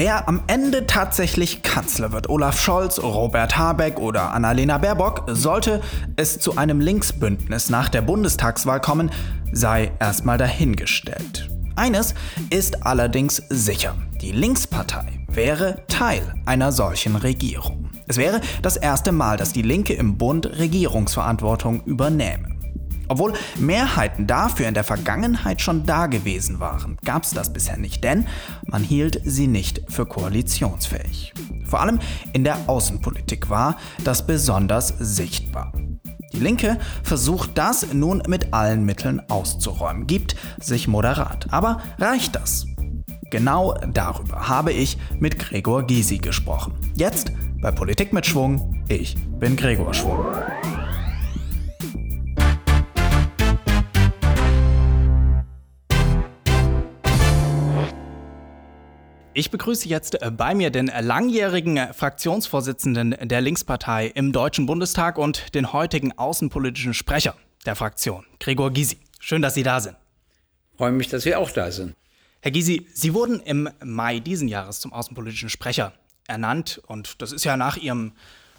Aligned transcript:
Wer 0.00 0.28
am 0.28 0.44
Ende 0.46 0.86
tatsächlich 0.86 1.62
Kanzler 1.62 2.12
wird, 2.12 2.28
Olaf 2.28 2.60
Scholz, 2.60 3.02
Robert 3.02 3.58
Habeck 3.58 3.98
oder 3.98 4.32
Annalena 4.32 4.78
Baerbock, 4.78 5.24
sollte 5.26 5.80
es 6.14 6.38
zu 6.38 6.56
einem 6.56 6.80
Linksbündnis 6.80 7.68
nach 7.68 7.88
der 7.88 8.02
Bundestagswahl 8.02 8.80
kommen, 8.80 9.10
sei 9.50 9.90
erstmal 9.98 10.38
dahingestellt. 10.38 11.50
Eines 11.74 12.14
ist 12.50 12.86
allerdings 12.86 13.42
sicher. 13.48 13.96
Die 14.20 14.30
Linkspartei 14.30 15.18
wäre 15.26 15.82
Teil 15.88 16.22
einer 16.46 16.70
solchen 16.70 17.16
Regierung. 17.16 17.90
Es 18.06 18.18
wäre 18.18 18.40
das 18.62 18.76
erste 18.76 19.10
Mal, 19.10 19.36
dass 19.36 19.52
die 19.52 19.62
Linke 19.62 19.94
im 19.94 20.16
Bund 20.16 20.46
Regierungsverantwortung 20.46 21.82
übernähme. 21.86 22.57
Obwohl 23.08 23.32
Mehrheiten 23.58 24.26
dafür 24.26 24.68
in 24.68 24.74
der 24.74 24.84
Vergangenheit 24.84 25.60
schon 25.60 25.84
da 25.84 26.06
gewesen 26.06 26.60
waren, 26.60 26.96
gab 27.04 27.24
es 27.24 27.30
das 27.30 27.52
bisher 27.52 27.76
nicht, 27.76 28.04
denn 28.04 28.26
man 28.66 28.82
hielt 28.82 29.20
sie 29.24 29.46
nicht 29.46 29.82
für 29.88 30.06
koalitionsfähig. 30.06 31.32
Vor 31.64 31.80
allem 31.80 31.98
in 32.32 32.44
der 32.44 32.68
Außenpolitik 32.68 33.50
war 33.50 33.76
das 34.04 34.26
besonders 34.26 34.94
sichtbar. 34.98 35.72
Die 36.32 36.40
Linke 36.40 36.78
versucht 37.02 37.56
das 37.56 37.92
nun 37.92 38.22
mit 38.28 38.52
allen 38.52 38.84
Mitteln 38.84 39.22
auszuräumen, 39.30 40.06
gibt 40.06 40.36
sich 40.60 40.86
moderat. 40.86 41.46
Aber 41.50 41.80
reicht 41.98 42.36
das? 42.36 42.66
Genau 43.30 43.74
darüber 43.92 44.48
habe 44.48 44.72
ich 44.72 44.98
mit 45.18 45.38
Gregor 45.38 45.86
Gysi 45.86 46.18
gesprochen. 46.18 46.74
Jetzt 46.94 47.32
bei 47.60 47.70
Politik 47.70 48.12
mit 48.12 48.26
Schwung. 48.26 48.84
Ich 48.88 49.16
bin 49.38 49.56
Gregor 49.56 49.92
Schwung. 49.92 50.24
Ich 59.38 59.52
begrüße 59.52 59.88
jetzt 59.88 60.20
äh, 60.20 60.32
bei 60.32 60.52
mir 60.52 60.70
den 60.70 60.88
langjährigen 60.88 61.94
Fraktionsvorsitzenden 61.94 63.14
der 63.22 63.40
Linkspartei 63.40 64.08
im 64.08 64.32
Deutschen 64.32 64.66
Bundestag 64.66 65.16
und 65.16 65.54
den 65.54 65.72
heutigen 65.72 66.10
außenpolitischen 66.18 66.92
Sprecher 66.92 67.36
der 67.64 67.76
Fraktion, 67.76 68.26
Gregor 68.40 68.72
Gysi. 68.72 68.98
Schön, 69.20 69.40
dass 69.40 69.54
Sie 69.54 69.62
da 69.62 69.78
sind. 69.78 69.96
Ich 70.72 70.78
freue 70.78 70.90
mich, 70.90 71.06
dass 71.06 71.24
wir 71.24 71.38
auch 71.38 71.52
da 71.52 71.70
sind. 71.70 71.94
Herr 72.40 72.50
Gysi, 72.50 72.88
Sie 72.92 73.14
wurden 73.14 73.38
im 73.38 73.70
Mai 73.84 74.18
diesen 74.18 74.48
Jahres 74.48 74.80
zum 74.80 74.92
außenpolitischen 74.92 75.50
Sprecher 75.50 75.92
ernannt 76.26 76.82
und 76.88 77.22
das 77.22 77.30
ist 77.30 77.44
ja 77.44 77.56
nach 77.56 77.76
Ihrem 77.76 78.14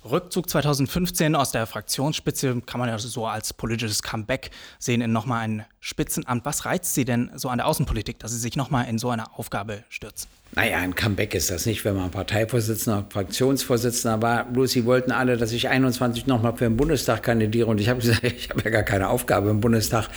Rückzug 0.06 0.50
2015 0.50 1.36
aus 1.36 1.52
der 1.52 1.66
Fraktionsspitze 1.66 2.62
kann 2.66 2.80
man 2.80 2.90
ja 2.90 2.98
so 2.98 3.26
als 3.26 3.54
politisches 3.54 4.02
Comeback 4.02 4.52
sehen 4.78 5.02
in 5.02 5.12
nochmal 5.12 5.42
ein 5.42 5.66
Spitzenamt. 5.82 6.46
Was 6.46 6.66
reizt 6.66 6.94
Sie 6.94 7.06
denn 7.06 7.32
so 7.36 7.50
an 7.50 7.58
der 7.58 7.68
Außenpolitik, 7.68 8.20
dass 8.20 8.32
Sie 8.32 8.40
sich 8.40 8.56
nochmal 8.56 8.88
in 8.88 8.98
so 8.98 9.10
eine 9.10 9.38
Aufgabe 9.38 9.84
stürzen? 9.90 10.30
Naja, 10.56 10.78
ein 10.78 10.96
Comeback 10.96 11.36
ist 11.36 11.52
das 11.52 11.68
nicht, 11.68 11.86
wenn 11.86 11.96
man 11.96 12.10
Parteivorsitzender, 12.10 13.06
Fraktionsvorsitzender 13.10 14.22
war. 14.22 14.46
Bloß 14.46 14.72
sie 14.72 14.86
wollten 14.86 15.12
alle, 15.12 15.38
dass 15.38 15.52
ich 15.52 15.70
21 15.70 16.26
nochmal 16.26 16.54
für 16.54 16.64
den 16.64 16.76
Bundestag 16.76 17.22
kandidiere. 17.22 17.68
Und 17.68 17.80
ich 17.80 17.88
habe 17.88 18.00
gesagt, 18.02 18.24
ich 18.24 18.50
habe 18.50 18.62
ja 18.64 18.72
gar 18.72 18.84
keine 18.84 19.10
Aufgabe 19.10 19.50
im 19.50 19.62
Bundestag. 19.62 20.08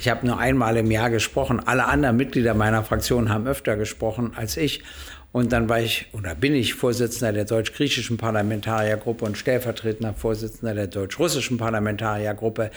Ich 0.00 0.08
habe 0.08 0.26
nur 0.26 0.38
einmal 0.38 0.76
im 0.76 0.90
Jahr 0.90 1.10
gesprochen. 1.10 1.60
Alle 1.64 1.86
anderen 1.86 2.16
Mitglieder 2.16 2.54
meiner 2.54 2.82
Fraktion 2.82 3.28
haben 3.28 3.46
öfter 3.46 3.76
gesprochen 3.76 4.32
als 4.34 4.56
ich. 4.56 4.82
Und 5.36 5.52
dann 5.52 5.68
war 5.68 5.80
ich 5.80 6.06
oder 6.14 6.34
bin 6.34 6.54
ich 6.54 6.72
Vorsitzender 6.72 7.30
der 7.30 7.44
deutsch-griechischen 7.44 8.16
Parlamentariergruppe 8.16 9.26
und 9.26 9.36
stellvertretender 9.36 10.14
Vorsitzender 10.14 10.74
der 10.74 10.86
deutsch-russischen 10.86 11.58
Parlamentariergruppe. 11.58 12.70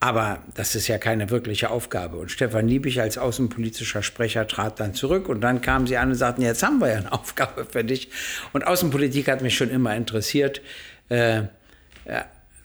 Aber 0.00 0.40
das 0.54 0.74
ist 0.74 0.88
ja 0.88 0.98
keine 0.98 1.30
wirkliche 1.30 1.70
Aufgabe. 1.70 2.16
Und 2.16 2.32
Stefan 2.32 2.66
Liebig 2.66 3.00
als 3.00 3.16
außenpolitischer 3.16 4.02
Sprecher 4.02 4.48
trat 4.48 4.80
dann 4.80 4.92
zurück 4.92 5.28
und 5.28 5.40
dann 5.40 5.60
kamen 5.60 5.86
sie 5.86 5.98
an 5.98 6.08
und 6.08 6.16
sagten, 6.16 6.42
jetzt 6.42 6.64
haben 6.64 6.80
wir 6.80 6.88
ja 6.88 6.96
eine 6.96 7.12
Aufgabe 7.20 7.64
für 7.64 7.84
dich. 7.84 8.08
Und 8.52 8.66
Außenpolitik 8.66 9.28
hat 9.28 9.40
mich 9.40 9.56
schon 9.56 9.70
immer 9.70 9.94
interessiert. 9.94 10.62
Äh, 11.10 11.42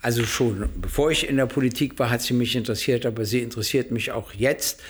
also 0.02 0.24
schon 0.24 0.70
bevor 0.76 1.12
ich 1.12 1.30
in 1.30 1.38
der 1.38 1.46
Politik 1.46 2.00
war, 2.00 2.10
hat 2.10 2.24
sie 2.24 2.34
mich 2.34 2.56
interessiert, 2.56 3.06
aber 3.06 3.26
sie 3.26 3.42
interessiert 3.42 3.92
mich 3.92 4.12
auch 4.12 4.34
jetzt. 4.34 4.82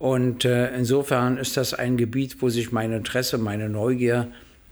Und 0.00 0.46
äh, 0.46 0.74
insofern 0.74 1.36
ist 1.36 1.58
das 1.58 1.74
ein 1.74 1.98
Gebiet, 1.98 2.40
wo 2.40 2.48
sich 2.48 2.72
mein 2.72 2.90
Interesse, 2.90 3.36
meine 3.36 3.68
Neugier, 3.68 4.28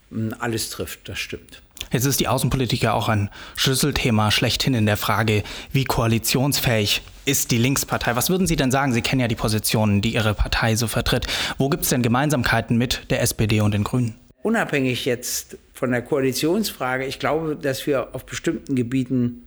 mh, 0.09 0.37
alles 0.39 0.71
trifft. 0.71 1.07
Das 1.07 1.19
stimmt. 1.19 1.61
Jetzt 1.93 2.07
ist 2.07 2.19
die 2.19 2.29
Außenpolitik 2.29 2.81
ja 2.81 2.95
auch 2.95 3.11
ein 3.11 3.29
Schlüsselthema 3.55 4.31
schlechthin 4.31 4.73
in 4.73 4.87
der 4.87 4.97
Frage, 4.97 5.43
wie 5.71 5.85
koalitionsfähig 5.85 7.03
ist 7.27 7.51
die 7.51 7.59
Linkspartei. 7.59 8.17
Was 8.17 8.31
würden 8.31 8.47
Sie 8.47 8.57
denn 8.57 8.71
sagen? 8.71 8.95
Sie 8.95 9.03
kennen 9.03 9.21
ja 9.21 9.29
die 9.29 9.35
Positionen, 9.35 10.01
die 10.01 10.15
Ihre 10.15 10.33
Partei 10.33 10.77
so 10.77 10.87
vertritt. 10.87 11.27
Wo 11.59 11.69
gibt 11.69 11.83
es 11.83 11.91
denn 11.91 12.03
Gemeinsamkeiten 12.03 12.79
mit 12.79 13.03
der 13.11 13.21
SPD 13.21 13.61
und 13.61 13.75
den 13.75 13.85
Grünen? 13.85 14.15
Unabhängig 14.43 15.05
jetzt 15.05 15.59
von 15.75 15.91
der 15.91 16.01
Koalitionsfrage, 16.01 17.05
ich 17.05 17.19
glaube, 17.19 17.55
dass 17.55 17.87
wir 17.87 18.15
auf 18.15 18.25
bestimmten 18.25 18.77
Gebieten 18.77 19.47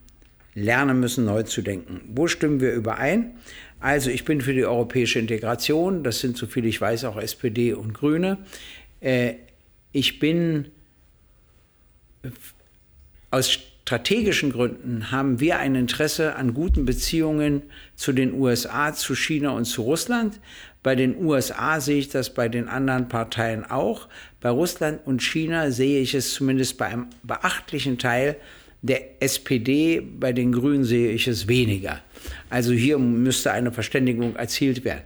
lernen 0.53 0.99
müssen, 0.99 1.25
neu 1.25 1.43
zu 1.43 1.61
denken. 1.61 2.01
Wo 2.07 2.27
stimmen 2.27 2.59
wir 2.59 2.73
überein? 2.73 3.35
Also 3.79 4.09
ich 4.09 4.25
bin 4.25 4.41
für 4.41 4.53
die 4.53 4.65
europäische 4.65 5.19
Integration, 5.19 6.03
das 6.03 6.19
sind, 6.19 6.37
soviel 6.37 6.65
ich 6.65 6.79
weiß, 6.79 7.05
auch 7.05 7.17
SPD 7.17 7.73
und 7.73 7.93
Grüne. 7.93 8.37
Äh, 8.99 9.35
ich 9.91 10.19
bin 10.19 10.67
aus 13.31 13.51
strategischen 13.51 14.51
Gründen 14.51 15.11
haben 15.11 15.39
wir 15.39 15.59
ein 15.59 15.75
Interesse 15.75 16.35
an 16.35 16.53
guten 16.53 16.85
Beziehungen 16.85 17.63
zu 17.95 18.13
den 18.13 18.33
USA, 18.33 18.93
zu 18.93 19.15
China 19.15 19.51
und 19.51 19.65
zu 19.65 19.81
Russland. 19.81 20.39
Bei 20.83 20.95
den 20.95 21.17
USA 21.23 21.81
sehe 21.81 21.99
ich 21.99 22.09
das 22.09 22.33
bei 22.33 22.47
den 22.47 22.67
anderen 22.69 23.09
Parteien 23.09 23.69
auch. 23.69 24.07
Bei 24.39 24.49
Russland 24.49 25.01
und 25.05 25.21
China 25.21 25.71
sehe 25.71 25.99
ich 25.99 26.13
es 26.13 26.33
zumindest 26.33 26.77
bei 26.77 26.85
einem 26.85 27.07
beachtlichen 27.23 27.97
Teil 27.97 28.37
der 28.81 29.21
SPD, 29.21 30.01
bei 30.01 30.33
den 30.33 30.51
Grünen 30.51 30.83
sehe 30.83 31.11
ich 31.11 31.27
es 31.27 31.47
weniger. 31.47 32.01
Also 32.49 32.73
hier 32.73 32.97
müsste 32.97 33.51
eine 33.51 33.71
Verständigung 33.71 34.35
erzielt 34.35 34.83
werden. 34.83 35.03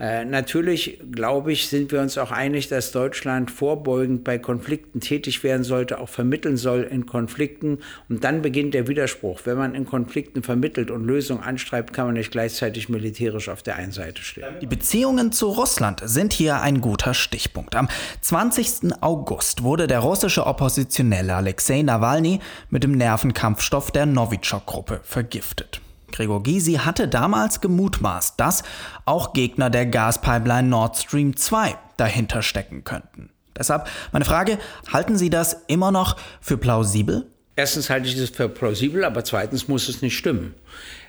Äh, 0.00 0.24
natürlich, 0.24 0.98
glaube 1.12 1.52
ich, 1.52 1.68
sind 1.68 1.92
wir 1.92 2.00
uns 2.00 2.16
auch 2.16 2.30
einig, 2.30 2.68
dass 2.68 2.90
Deutschland 2.90 3.50
vorbeugend 3.50 4.24
bei 4.24 4.38
Konflikten 4.38 5.00
tätig 5.00 5.44
werden 5.44 5.62
sollte, 5.62 5.98
auch 5.98 6.08
vermitteln 6.08 6.56
soll 6.56 6.82
in 6.84 7.04
Konflikten. 7.04 7.80
Und 8.08 8.24
dann 8.24 8.40
beginnt 8.40 8.72
der 8.72 8.88
Widerspruch. 8.88 9.40
Wenn 9.44 9.58
man 9.58 9.74
in 9.74 9.84
Konflikten 9.84 10.42
vermittelt 10.42 10.90
und 10.90 11.04
Lösungen 11.04 11.42
anstreibt, 11.42 11.92
kann 11.92 12.06
man 12.06 12.14
nicht 12.14 12.30
gleichzeitig 12.30 12.88
militärisch 12.88 13.50
auf 13.50 13.62
der 13.62 13.76
einen 13.76 13.92
Seite 13.92 14.22
stehen. 14.22 14.46
Die 14.62 14.66
Beziehungen 14.66 15.32
zu 15.32 15.48
Russland 15.48 16.00
sind 16.04 16.32
hier 16.32 16.62
ein 16.62 16.80
guter 16.80 17.12
Stichpunkt. 17.12 17.76
Am 17.76 17.88
20. 18.22 19.02
August 19.02 19.62
wurde 19.62 19.86
der 19.86 19.98
russische 19.98 20.46
Oppositionelle 20.46 21.34
Alexei 21.34 21.82
Nawalny 21.82 22.40
mit 22.70 22.84
dem 22.84 22.92
Nervenkampfstoff 22.92 23.90
der 23.90 24.06
Novichok-Gruppe 24.06 25.00
vergiftet. 25.02 25.82
Gregor 26.12 26.42
Gysi 26.42 26.74
hatte 26.74 27.08
damals 27.08 27.60
gemutmaßt, 27.60 28.38
dass 28.38 28.62
auch 29.04 29.32
Gegner 29.32 29.70
der 29.70 29.86
Gaspipeline 29.86 30.68
Nord 30.68 30.96
Stream 30.96 31.36
2 31.36 31.74
dahinter 31.96 32.42
stecken 32.42 32.84
könnten. 32.84 33.30
Deshalb 33.56 33.88
meine 34.12 34.24
Frage, 34.24 34.58
halten 34.92 35.16
Sie 35.16 35.30
das 35.30 35.64
immer 35.66 35.92
noch 35.92 36.16
für 36.40 36.56
plausibel? 36.56 37.26
Erstens 37.56 37.90
halte 37.90 38.08
ich 38.08 38.18
das 38.18 38.30
für 38.30 38.48
plausibel, 38.48 39.04
aber 39.04 39.22
zweitens 39.24 39.68
muss 39.68 39.88
es 39.88 40.00
nicht 40.00 40.16
stimmen. 40.16 40.54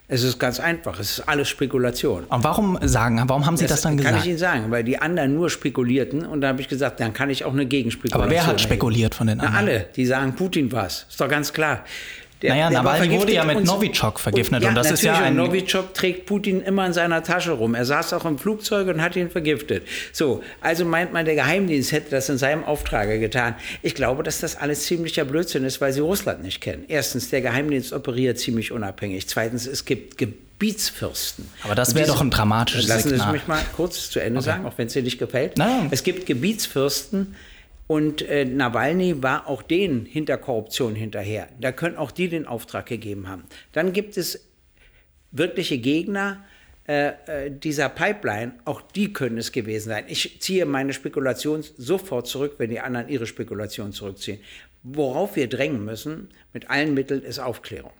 Es 0.09 0.23
ist 0.23 0.39
ganz 0.39 0.59
einfach, 0.59 0.99
es 0.99 1.19
ist 1.19 1.29
alles 1.29 1.47
Spekulation. 1.47 2.25
Und 2.25 2.43
warum 2.43 2.77
sagen, 2.81 3.21
warum 3.27 3.45
haben 3.45 3.55
Sie 3.55 3.63
das, 3.63 3.71
das 3.71 3.81
dann 3.83 3.95
gesagt? 3.95 4.13
Kann 4.13 4.21
ich 4.21 4.29
Ihnen 4.29 4.37
sagen, 4.37 4.69
weil 4.69 4.83
die 4.83 4.99
anderen 4.99 5.33
nur 5.33 5.49
spekulierten 5.49 6.25
und 6.25 6.41
da 6.41 6.49
habe 6.49 6.59
ich 6.59 6.67
gesagt, 6.67 6.99
dann 6.99 7.13
kann 7.13 7.29
ich 7.29 7.45
auch 7.45 7.53
eine 7.53 7.65
Gegenspekulation. 7.65 8.23
Aber 8.23 8.31
wer 8.31 8.45
hat 8.45 8.59
spekuliert 8.59 9.15
von 9.15 9.27
den 9.27 9.39
anderen? 9.39 9.53
Na, 9.53 9.71
alle, 9.71 9.87
die 9.95 10.05
sagen, 10.05 10.35
Putin 10.35 10.69
war's. 10.73 11.05
Ist 11.09 11.21
doch 11.21 11.29
ganz 11.29 11.53
klar. 11.53 11.85
Der, 12.41 12.51
naja, 12.51 12.69
der 12.69 12.81
Nawalny 12.81 13.19
wurde 13.19 13.33
ja 13.33 13.43
mit 13.43 13.63
Novichok 13.63 14.19
vergiftet. 14.19 14.55
Und, 14.57 14.63
ja, 14.63 14.69
und 14.69 14.75
das 14.75 14.89
ist 14.89 15.03
ja 15.03 15.15
ein. 15.19 15.35
Novichok 15.35 15.93
trägt 15.93 16.25
Putin 16.25 16.61
immer 16.61 16.87
in 16.87 16.93
seiner 16.93 17.23
Tasche 17.23 17.51
rum. 17.51 17.75
Er 17.75 17.85
saß 17.85 18.13
auch 18.13 18.25
im 18.25 18.39
Flugzeug 18.39 18.87
und 18.87 19.01
hat 19.01 19.15
ihn 19.15 19.29
vergiftet. 19.29 19.85
So, 20.11 20.41
also 20.59 20.85
meint 20.85 21.13
man, 21.13 21.25
der 21.25 21.35
Geheimdienst 21.35 21.91
hätte 21.91 22.11
das 22.11 22.29
in 22.29 22.37
seinem 22.37 22.63
Auftrage 22.63 23.19
getan. 23.19 23.55
Ich 23.83 23.93
glaube, 23.93 24.23
dass 24.23 24.39
das 24.39 24.55
alles 24.55 24.85
ziemlicher 24.85 25.25
Blödsinn 25.25 25.63
ist, 25.63 25.81
weil 25.81 25.93
sie 25.93 25.99
Russland 25.99 26.43
nicht 26.43 26.61
kennen. 26.61 26.85
Erstens, 26.87 27.29
der 27.29 27.41
Geheimdienst 27.41 27.93
operiert 27.93 28.39
ziemlich 28.39 28.71
unabhängig. 28.71 29.27
Zweitens, 29.27 29.67
es 29.67 29.85
gibt 29.85 30.17
Gebietsfürsten. 30.17 31.47
Aber 31.63 31.75
das 31.75 31.93
wäre 31.95 32.07
doch 32.07 32.21
ein 32.21 32.31
dramatisches 32.31 32.87
Lassen 32.87 33.09
Signal. 33.09 33.17
Lassen 33.19 33.29
Sie 33.29 33.33
mich 33.33 33.47
mal 33.47 33.61
kurz 33.75 34.09
zu 34.09 34.19
Ende 34.19 34.39
okay. 34.39 34.45
sagen, 34.45 34.65
auch 34.65 34.77
wenn 34.77 34.87
es 34.87 34.93
dir 34.93 35.03
nicht 35.03 35.19
gefällt. 35.19 35.57
Nein. 35.57 35.89
Es 35.91 36.03
gibt 36.03 36.25
Gebietsfürsten, 36.25 37.35
und 37.91 38.21
äh, 38.21 38.45
Nawalny 38.45 39.21
war 39.21 39.49
auch 39.49 39.61
denen 39.61 40.05
hinter 40.05 40.37
Korruption 40.37 40.95
hinterher. 40.95 41.49
Da 41.59 41.73
können 41.73 41.97
auch 41.97 42.11
die 42.11 42.29
den 42.29 42.47
Auftrag 42.47 42.85
gegeben 42.85 43.27
haben. 43.27 43.43
Dann 43.73 43.91
gibt 43.91 44.15
es 44.15 44.47
wirkliche 45.31 45.77
Gegner 45.77 46.41
äh, 46.87 47.09
äh, 47.25 47.51
dieser 47.51 47.89
Pipeline. 47.89 48.53
Auch 48.63 48.81
die 48.81 49.11
können 49.11 49.37
es 49.37 49.51
gewesen 49.51 49.89
sein. 49.89 50.05
Ich 50.07 50.39
ziehe 50.39 50.65
meine 50.65 50.93
Spekulation 50.93 51.65
sofort 51.77 52.27
zurück, 52.27 52.53
wenn 52.59 52.69
die 52.69 52.79
anderen 52.79 53.09
ihre 53.09 53.27
Spekulation 53.27 53.91
zurückziehen. 53.91 54.39
Worauf 54.83 55.35
wir 55.35 55.49
drängen 55.49 55.83
müssen, 55.83 56.29
mit 56.53 56.69
allen 56.69 56.93
Mitteln, 56.93 57.23
ist 57.23 57.39
Aufklärung. 57.39 57.91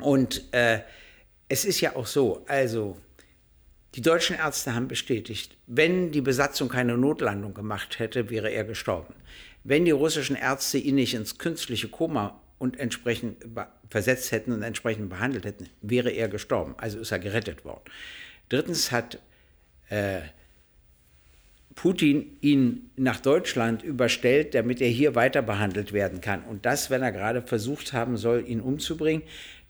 Und 0.00 0.42
äh, 0.50 0.80
es 1.48 1.64
ist 1.64 1.80
ja 1.80 1.94
auch 1.94 2.06
so, 2.06 2.44
also 2.48 2.96
die 3.94 4.02
deutschen 4.02 4.36
Ärzte 4.36 4.74
haben 4.74 4.88
bestätigt, 4.88 5.56
wenn 5.66 6.10
die 6.10 6.20
Besatzung 6.20 6.68
keine 6.68 6.98
Notlandung 6.98 7.54
gemacht 7.54 7.98
hätte, 7.98 8.28
wäre 8.28 8.50
er 8.50 8.64
gestorben. 8.64 9.14
Wenn 9.62 9.84
die 9.84 9.92
russischen 9.92 10.36
Ärzte 10.36 10.78
ihn 10.78 10.96
nicht 10.96 11.14
ins 11.14 11.38
künstliche 11.38 11.88
Koma 11.88 12.40
und 12.58 12.78
entsprechend 12.78 13.44
versetzt 13.88 14.32
hätten 14.32 14.52
und 14.52 14.62
entsprechend 14.62 15.10
behandelt 15.10 15.44
hätten, 15.44 15.68
wäre 15.80 16.10
er 16.10 16.28
gestorben. 16.28 16.74
Also 16.76 16.98
ist 16.98 17.12
er 17.12 17.20
gerettet 17.20 17.64
worden. 17.64 17.82
Drittens 18.48 18.90
hat 18.90 19.20
äh, 19.88 20.20
Putin 21.74 22.36
ihn 22.40 22.90
nach 22.96 23.20
Deutschland 23.20 23.82
überstellt, 23.82 24.54
damit 24.54 24.80
er 24.80 24.88
hier 24.88 25.14
weiter 25.14 25.42
behandelt 25.42 25.92
werden 25.92 26.20
kann. 26.20 26.42
Und 26.44 26.66
das, 26.66 26.90
wenn 26.90 27.02
er 27.02 27.12
gerade 27.12 27.42
versucht 27.42 27.92
haben 27.92 28.16
soll, 28.16 28.44
ihn 28.46 28.60
umzubringen, 28.60 29.22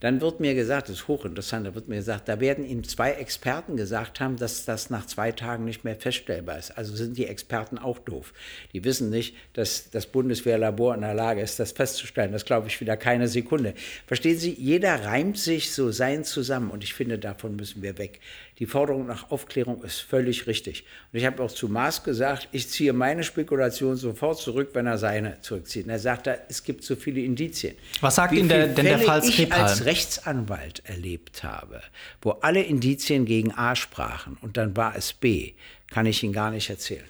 dann 0.04 0.20
wird 0.20 0.38
mir 0.38 0.54
gesagt, 0.54 0.90
das 0.90 0.96
ist 0.96 1.08
hochinteressant, 1.08 1.66
da 1.66 1.74
wird 1.74 1.88
mir 1.88 1.96
gesagt, 1.96 2.28
da 2.28 2.38
werden 2.38 2.66
ihm 2.66 2.84
zwei 2.84 3.12
Experten 3.12 3.74
gesagt 3.78 4.20
haben, 4.20 4.36
dass 4.36 4.66
das 4.66 4.90
nach 4.90 5.06
zwei 5.06 5.32
Tagen 5.32 5.64
nicht 5.64 5.82
mehr 5.82 5.96
feststellbar 5.96 6.58
ist. 6.58 6.76
Also 6.76 6.94
sind 6.94 7.16
die 7.16 7.24
Experten 7.24 7.78
auch 7.78 7.98
doof. 8.00 8.34
Die 8.74 8.84
wissen 8.84 9.08
nicht, 9.08 9.34
dass 9.54 9.88
das 9.88 10.04
Bundeswehrlabor 10.04 10.94
in 10.94 11.00
der 11.00 11.14
Lage 11.14 11.40
ist, 11.40 11.58
das 11.58 11.72
festzustellen. 11.72 12.32
Das 12.32 12.44
glaube 12.44 12.66
ich 12.66 12.82
wieder 12.82 12.98
keine 12.98 13.28
Sekunde. 13.28 13.72
Verstehen 14.06 14.36
Sie, 14.36 14.52
jeder 14.52 15.06
reimt 15.06 15.38
sich 15.38 15.72
so 15.72 15.90
sein 15.90 16.24
zusammen 16.24 16.70
und 16.70 16.84
ich 16.84 16.92
finde, 16.92 17.18
davon 17.18 17.56
müssen 17.56 17.80
wir 17.80 17.96
weg. 17.96 18.20
Die 18.60 18.66
Forderung 18.66 19.06
nach 19.06 19.32
Aufklärung 19.32 19.82
ist 19.82 19.98
völlig 19.98 20.46
richtig. 20.46 20.84
Und 21.12 21.18
ich 21.18 21.26
habe 21.26 21.42
auch 21.42 21.50
zu 21.50 21.68
Maas 21.68 22.04
gesagt, 22.04 22.48
ich 22.52 22.68
ziehe 22.68 22.92
meine 22.92 23.24
Spekulation 23.24 23.96
sofort 23.96 24.38
zurück, 24.38 24.70
wenn 24.74 24.86
er 24.86 24.96
seine 24.96 25.40
zurückzieht. 25.40 25.86
Und 25.86 25.90
er 25.90 25.98
sagt, 25.98 26.28
es 26.48 26.62
gibt 26.62 26.84
so 26.84 26.94
viele 26.94 27.20
Indizien. 27.20 27.74
Was 28.00 28.14
sagt 28.14 28.32
Ihnen 28.32 28.48
der, 28.48 28.68
denn 28.68 28.84
der 28.84 29.00
Fall 29.00 29.24
Skripal? 29.24 29.74
Rechtsanwalt 29.94 30.82
erlebt 30.86 31.44
habe, 31.44 31.80
wo 32.20 32.30
alle 32.30 32.60
Indizien 32.62 33.26
gegen 33.26 33.52
A 33.52 33.76
sprachen 33.76 34.36
und 34.40 34.56
dann 34.56 34.76
war 34.76 34.96
es 34.96 35.12
B, 35.12 35.52
kann 35.88 36.04
ich 36.04 36.24
Ihnen 36.24 36.32
gar 36.32 36.50
nicht 36.50 36.68
erzählen. 36.68 37.04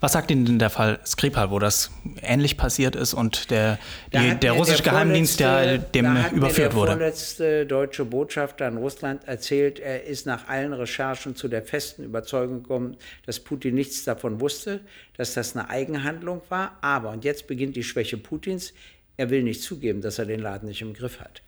Was 0.00 0.14
sagt 0.14 0.32
Ihnen 0.32 0.44
denn 0.44 0.58
der 0.58 0.70
Fall 0.70 0.98
Skripal, 1.06 1.52
wo 1.52 1.60
das 1.60 1.92
ähnlich 2.20 2.56
passiert 2.56 2.96
ist 2.96 3.14
und 3.14 3.52
der, 3.52 3.78
die, 4.12 4.34
der 4.34 4.54
russische 4.54 4.82
der 4.82 4.92
Geheimdienst 4.92 5.38
ja 5.38 5.76
dem 5.76 6.16
überführt 6.34 6.74
wurde? 6.74 6.88
Der 6.88 6.96
vorletzte 6.96 7.64
deutsche 7.64 8.04
Botschafter 8.04 8.66
in 8.66 8.78
Russland 8.78 9.22
erzählt, 9.28 9.78
er 9.78 10.02
ist 10.02 10.26
nach 10.26 10.48
allen 10.48 10.72
Recherchen 10.72 11.36
zu 11.36 11.46
der 11.46 11.62
festen 11.62 12.02
Überzeugung 12.02 12.64
gekommen, 12.64 12.96
dass 13.24 13.38
Putin 13.38 13.76
nichts 13.76 14.02
davon 14.02 14.40
wusste, 14.40 14.80
dass 15.16 15.34
das 15.34 15.54
eine 15.54 15.70
Eigenhandlung 15.70 16.42
war. 16.48 16.76
Aber, 16.80 17.10
und 17.10 17.24
jetzt 17.24 17.46
beginnt 17.46 17.76
die 17.76 17.84
Schwäche 17.84 18.16
Putins, 18.16 18.72
er 19.16 19.30
will 19.30 19.44
nicht 19.44 19.62
zugeben, 19.62 20.00
dass 20.00 20.18
er 20.18 20.26
den 20.26 20.40
Laden 20.40 20.68
nicht 20.68 20.82
im 20.82 20.94
Griff 20.94 21.20
hat. 21.20 21.42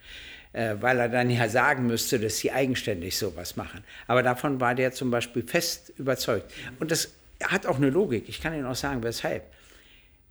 Äh, 0.52 0.76
weil 0.80 0.98
er 0.98 1.08
dann 1.08 1.30
ja 1.30 1.48
sagen 1.48 1.86
müsste, 1.86 2.18
dass 2.18 2.38
sie 2.38 2.50
eigenständig 2.50 3.18
sowas 3.18 3.56
machen. 3.56 3.84
Aber 4.06 4.22
davon 4.22 4.60
war 4.60 4.74
der 4.74 4.92
zum 4.92 5.10
Beispiel 5.10 5.42
fest 5.42 5.92
überzeugt. 5.98 6.52
Und 6.80 6.90
das 6.90 7.12
hat 7.44 7.66
auch 7.66 7.76
eine 7.76 7.90
Logik. 7.90 8.28
Ich 8.28 8.40
kann 8.40 8.54
Ihnen 8.54 8.66
auch 8.66 8.74
sagen, 8.74 9.02
weshalb. 9.02 9.42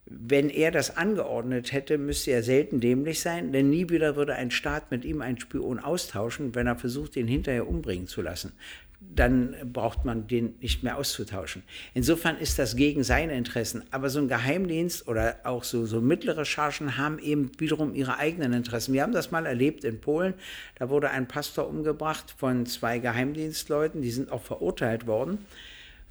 Wenn 0.10 0.50
er 0.50 0.72
das 0.72 0.96
angeordnet 0.96 1.74
hätte, 1.74 1.98
müsste 1.98 2.32
er 2.32 2.42
selten 2.42 2.80
dämlich 2.80 3.20
sein, 3.20 3.52
denn 3.52 3.70
nie 3.70 3.90
wieder 3.90 4.16
würde 4.16 4.36
ein 4.36 4.52
Staat 4.52 4.90
mit 4.90 5.04
ihm 5.04 5.22
einen 5.22 5.38
Spion 5.38 5.80
austauschen, 5.80 6.56
wenn 6.56 6.66
er 6.66 6.78
versucht, 6.78 7.18
ihn 7.18 7.28
hinterher 7.28 7.68
umbringen 7.68 8.08
zu 8.08 8.22
lassen. 8.22 8.54
Dann 9.00 9.56
braucht 9.74 10.06
man 10.06 10.28
den 10.28 10.56
nicht 10.62 10.82
mehr 10.82 10.98
auszutauschen. 10.98 11.62
Insofern 11.94 12.38
ist 12.38 12.58
das 12.58 12.78
gegen 12.78 13.04
seine 13.04 13.38
Interessen. 13.38 13.84
Aber 13.92 14.10
so 14.10 14.20
ein 14.20 14.28
Geheimdienst 14.30 15.08
oder 15.08 15.36
auch 15.44 15.64
so, 15.64 15.86
so 15.86 16.00
mittlere 16.00 16.46
Chargen 16.46 16.98
haben 16.98 17.20
eben 17.20 17.52
wiederum 17.60 17.94
ihre 17.94 18.18
eigenen 18.18 18.54
Interessen. 18.54 18.94
Wir 18.94 19.04
haben 19.04 19.14
das 19.14 19.30
mal 19.30 19.46
erlebt 19.46 19.84
in 19.84 20.00
Polen. 20.00 20.34
Da 20.76 20.90
wurde 20.90 21.10
ein 21.12 21.28
Pastor 21.28 21.68
umgebracht 21.68 22.34
von 22.38 22.66
zwei 22.66 23.00
Geheimdienstleuten. 23.00 24.02
Die 24.02 24.12
sind 24.12 24.32
auch 24.32 24.42
verurteilt 24.42 25.06
worden 25.06 25.40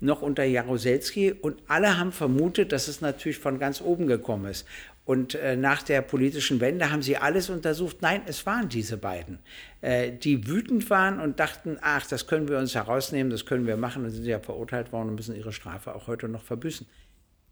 noch 0.00 0.22
unter 0.22 0.44
Jaroselski 0.44 1.32
und 1.32 1.62
alle 1.68 1.98
haben 1.98 2.12
vermutet, 2.12 2.72
dass 2.72 2.88
es 2.88 3.00
natürlich 3.00 3.38
von 3.38 3.58
ganz 3.58 3.80
oben 3.80 4.06
gekommen 4.06 4.46
ist. 4.46 4.66
Und 5.06 5.36
äh, 5.36 5.56
nach 5.56 5.84
der 5.84 6.02
politischen 6.02 6.60
Wende 6.60 6.90
haben 6.90 7.00
sie 7.00 7.16
alles 7.16 7.48
untersucht. 7.48 7.98
Nein, 8.00 8.22
es 8.26 8.44
waren 8.44 8.68
diese 8.68 8.96
beiden, 8.96 9.38
äh, 9.80 10.10
die 10.10 10.48
wütend 10.48 10.90
waren 10.90 11.20
und 11.20 11.38
dachten, 11.38 11.78
ach, 11.80 12.06
das 12.08 12.26
können 12.26 12.48
wir 12.48 12.58
uns 12.58 12.74
herausnehmen, 12.74 13.30
das 13.30 13.46
können 13.46 13.68
wir 13.68 13.76
machen. 13.76 14.02
Dann 14.02 14.10
sind 14.10 14.24
sie 14.24 14.30
ja 14.30 14.40
verurteilt 14.40 14.92
worden 14.92 15.10
und 15.10 15.14
müssen 15.14 15.36
ihre 15.36 15.52
Strafe 15.52 15.94
auch 15.94 16.08
heute 16.08 16.28
noch 16.28 16.42
verbüßen. 16.42 16.86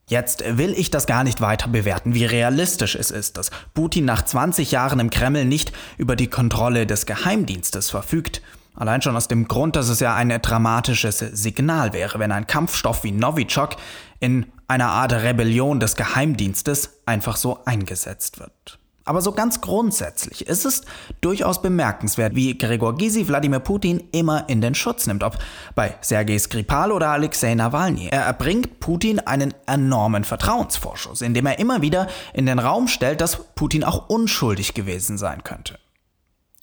Jetzt 0.09 0.45
will 0.59 0.75
ich 0.77 0.91
das 0.91 1.07
gar 1.07 1.25
nicht 1.25 1.41
weiter 1.41 1.69
bewerten, 1.69 2.13
wie 2.13 2.27
realistisch 2.27 2.95
es 2.95 3.11
ist, 3.11 3.39
dass 3.39 3.51
Putin 3.73 4.05
nach 4.05 4.23
20 4.23 4.71
Jahren 4.71 5.01
im 5.01 5.09
Kreml 5.09 5.47
nicht 5.47 5.73
über 5.97 6.15
die 6.17 6.29
Kontrolle 6.29 6.87
des 6.87 7.07
Geheimdienstes 7.07 7.89
verfügt. 7.89 8.43
Allein 8.75 9.03
schon 9.03 9.17
aus 9.17 9.29
dem 9.29 9.47
Grund, 9.47 9.77
dass 9.77 9.89
es 9.89 10.01
ja 10.01 10.15
ein 10.15 10.31
dramatisches 10.43 11.19
Signal 11.19 11.93
wäre, 11.93 12.19
wenn 12.19 12.33
ein 12.33 12.47
Kampfstoff 12.47 13.05
wie 13.05 13.13
Novichok 13.13 13.77
in 14.19 14.47
einer 14.67 14.89
Art 14.89 15.13
Rebellion 15.13 15.79
des 15.79 15.95
Geheimdienstes 15.97 17.03
einfach 17.07 17.37
so 17.37 17.61
eingesetzt 17.65 18.41
wird. 18.41 18.79
Aber 19.07 19.21
so 19.21 19.33
ganz 19.33 19.61
grundsätzlich 19.61 20.47
ist 20.47 20.65
es 20.65 20.83
durchaus 21.21 21.61
bemerkenswert, 21.61 22.35
wie 22.35 22.57
Gregor 22.57 22.97
Gysi 22.97 23.29
Wladimir 23.29 23.59
Putin 23.59 24.03
immer 24.13 24.49
in 24.49 24.63
den 24.63 24.75
Schutz 24.75 25.07
nimmt, 25.07 25.23
ob 25.23 25.39
bei 25.75 25.95
Sergei 26.01 26.39
Skripal 26.39 26.91
oder 26.91 27.11
Alexei 27.11 27.55
Nawalny. 27.55 28.09
Er 28.11 28.23
erbringt 28.23 28.81
Putin 28.81 29.21
einen 29.21 29.53
enormen 29.67 30.25
Vertrauensvorschuss, 30.25 31.21
indem 31.21 31.45
er 31.47 31.59
immer 31.59 31.83
wieder 31.83 32.09
in 32.33 32.47
den 32.47 32.59
Raum 32.59 32.89
stellt, 32.89 33.21
dass 33.21 33.55
Putin 33.55 33.85
auch 33.85 34.09
unschuldig 34.09 34.73
gewesen 34.73 35.19
sein 35.19 35.45
könnte. 35.45 35.79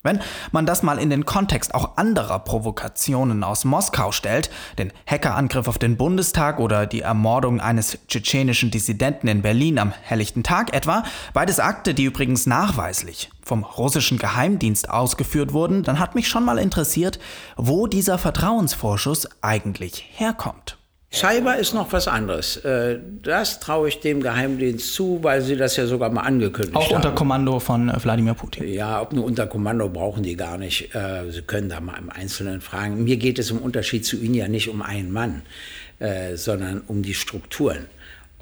Wenn 0.02 0.20
man 0.50 0.66
das 0.66 0.82
mal 0.82 0.98
in 0.98 1.10
den 1.10 1.24
Kontext 1.24 1.74
auch 1.74 1.96
anderer 1.96 2.40
Provokationen 2.40 3.44
aus 3.44 3.64
Moskau 3.64 4.10
stellt, 4.10 4.50
den 4.78 4.92
Hackerangriff 5.06 5.68
auf 5.68 5.78
den 5.78 5.96
Bundestag 5.96 6.58
oder 6.58 6.86
die 6.86 7.02
Ermordung 7.02 7.60
eines 7.60 7.98
tschetschenischen 8.08 8.72
Dissidenten 8.72 9.28
in 9.28 9.42
Berlin 9.42 9.78
am 9.78 9.92
helllichten 9.92 10.42
Tag 10.42 10.74
etwa, 10.74 11.04
beides 11.34 11.60
Akte, 11.60 11.94
die 11.94 12.04
übrigens 12.04 12.46
nachweislich 12.46 13.30
vom 13.44 13.62
russischen 13.62 14.18
Geheimdienst 14.18 14.90
ausgeführt 14.90 15.52
wurden, 15.52 15.82
dann 15.84 15.98
hat 15.98 16.14
mich 16.14 16.28
schon 16.28 16.44
mal 16.44 16.58
interessiert, 16.58 17.20
wo 17.56 17.86
dieser 17.86 18.18
Vertrauensvorschuss 18.18 19.28
eigentlich 19.40 20.04
herkommt. 20.14 20.78
Cyber 21.12 21.58
ist 21.58 21.74
noch 21.74 21.92
was 21.92 22.08
anderes. 22.08 22.56
Äh, 22.58 22.98
das 23.22 23.60
traue 23.60 23.88
ich 23.88 24.00
dem 24.00 24.22
Geheimdienst 24.22 24.94
zu, 24.94 25.18
weil 25.22 25.42
sie 25.42 25.56
das 25.56 25.76
ja 25.76 25.86
sogar 25.86 26.10
mal 26.10 26.22
angekündigt 26.22 26.74
haben. 26.74 26.84
Auch 26.84 26.90
unter 26.90 27.12
Kommando 27.12 27.60
von 27.60 27.90
äh, 27.90 28.02
Wladimir 28.02 28.34
Putin. 28.34 28.66
Ja, 28.66 29.02
ob 29.02 29.12
nur 29.12 29.24
unter 29.24 29.46
Kommando 29.46 29.90
brauchen 29.90 30.22
die 30.22 30.36
gar 30.36 30.56
nicht. 30.56 30.94
Äh, 30.94 31.30
sie 31.30 31.42
können 31.42 31.68
da 31.68 31.80
mal 31.80 31.98
im 31.98 32.08
Einzelnen 32.08 32.62
fragen. 32.62 33.04
Mir 33.04 33.18
geht 33.18 33.38
es 33.38 33.50
im 33.50 33.58
Unterschied 33.58 34.06
zu 34.06 34.16
Ihnen 34.16 34.34
ja 34.34 34.48
nicht 34.48 34.68
um 34.68 34.82
einen 34.82 35.12
Mann, 35.12 35.42
sondern 36.34 36.82
um 36.88 37.02
die 37.02 37.14
Strukturen. 37.14 37.86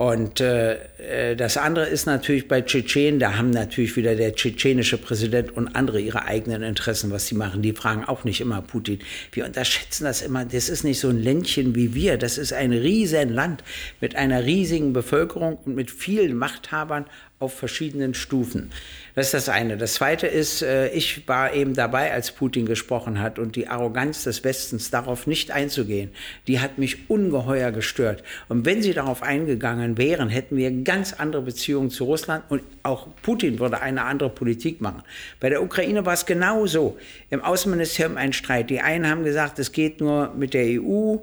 Und 0.00 0.40
äh, 0.40 0.78
äh, 0.96 1.36
das 1.36 1.58
andere 1.58 1.84
ist 1.84 2.06
natürlich 2.06 2.48
bei 2.48 2.62
Tschetschenen, 2.62 3.20
da 3.20 3.36
haben 3.36 3.50
natürlich 3.50 3.96
wieder 3.96 4.16
der 4.16 4.34
tschetschenische 4.34 4.96
Präsident 4.96 5.54
und 5.54 5.76
andere 5.76 6.00
ihre 6.00 6.24
eigenen 6.24 6.62
Interessen, 6.62 7.10
was 7.10 7.26
sie 7.26 7.34
machen. 7.34 7.60
Die 7.60 7.74
fragen 7.74 8.06
auch 8.06 8.24
nicht 8.24 8.40
immer 8.40 8.62
Putin. 8.62 9.00
Wir 9.32 9.44
unterschätzen 9.44 10.04
das 10.04 10.22
immer. 10.22 10.46
Das 10.46 10.70
ist 10.70 10.84
nicht 10.84 11.00
so 11.00 11.10
ein 11.10 11.22
Ländchen 11.22 11.74
wie 11.74 11.92
wir. 11.92 12.16
Das 12.16 12.38
ist 12.38 12.54
ein 12.54 12.72
riesen 12.72 13.28
Land 13.28 13.62
mit 14.00 14.16
einer 14.16 14.42
riesigen 14.46 14.94
Bevölkerung 14.94 15.58
und 15.66 15.76
mit 15.76 15.90
vielen 15.90 16.34
Machthabern 16.34 17.04
auf 17.40 17.54
verschiedenen 17.54 18.12
Stufen. 18.12 18.70
Das 19.14 19.28
ist 19.28 19.32
das 19.32 19.48
eine. 19.48 19.78
Das 19.78 19.94
zweite 19.94 20.26
ist, 20.26 20.60
äh, 20.60 20.88
ich 20.90 21.26
war 21.26 21.54
eben 21.54 21.72
dabei, 21.72 22.12
als 22.12 22.32
Putin 22.32 22.66
gesprochen 22.66 23.18
hat 23.18 23.38
und 23.38 23.56
die 23.56 23.66
Arroganz 23.66 24.24
des 24.24 24.44
Westens 24.44 24.90
darauf 24.90 25.26
nicht 25.26 25.50
einzugehen, 25.50 26.10
die 26.46 26.60
hat 26.60 26.76
mich 26.76 27.08
ungeheuer 27.08 27.72
gestört. 27.72 28.22
Und 28.50 28.66
wenn 28.66 28.82
sie 28.82 28.92
darauf 28.92 29.22
eingegangen 29.22 29.96
wären, 29.96 30.28
hätten 30.28 30.58
wir 30.58 30.70
ganz 30.84 31.14
andere 31.14 31.40
Beziehungen 31.40 31.88
zu 31.88 32.04
Russland 32.04 32.44
und 32.50 32.60
auch 32.82 33.08
Putin 33.22 33.58
würde 33.58 33.80
eine 33.80 34.04
andere 34.04 34.28
Politik 34.28 34.82
machen. 34.82 35.02
Bei 35.40 35.48
der 35.48 35.62
Ukraine 35.62 36.04
war 36.04 36.12
es 36.12 36.26
genau 36.26 36.66
so. 36.66 36.98
Im 37.30 37.42
Außenministerium 37.42 38.18
ein 38.18 38.34
Streit. 38.34 38.68
Die 38.68 38.82
einen 38.82 39.08
haben 39.08 39.24
gesagt, 39.24 39.58
es 39.58 39.72
geht 39.72 40.02
nur 40.02 40.34
mit 40.34 40.52
der 40.52 40.78
EU, 40.78 41.16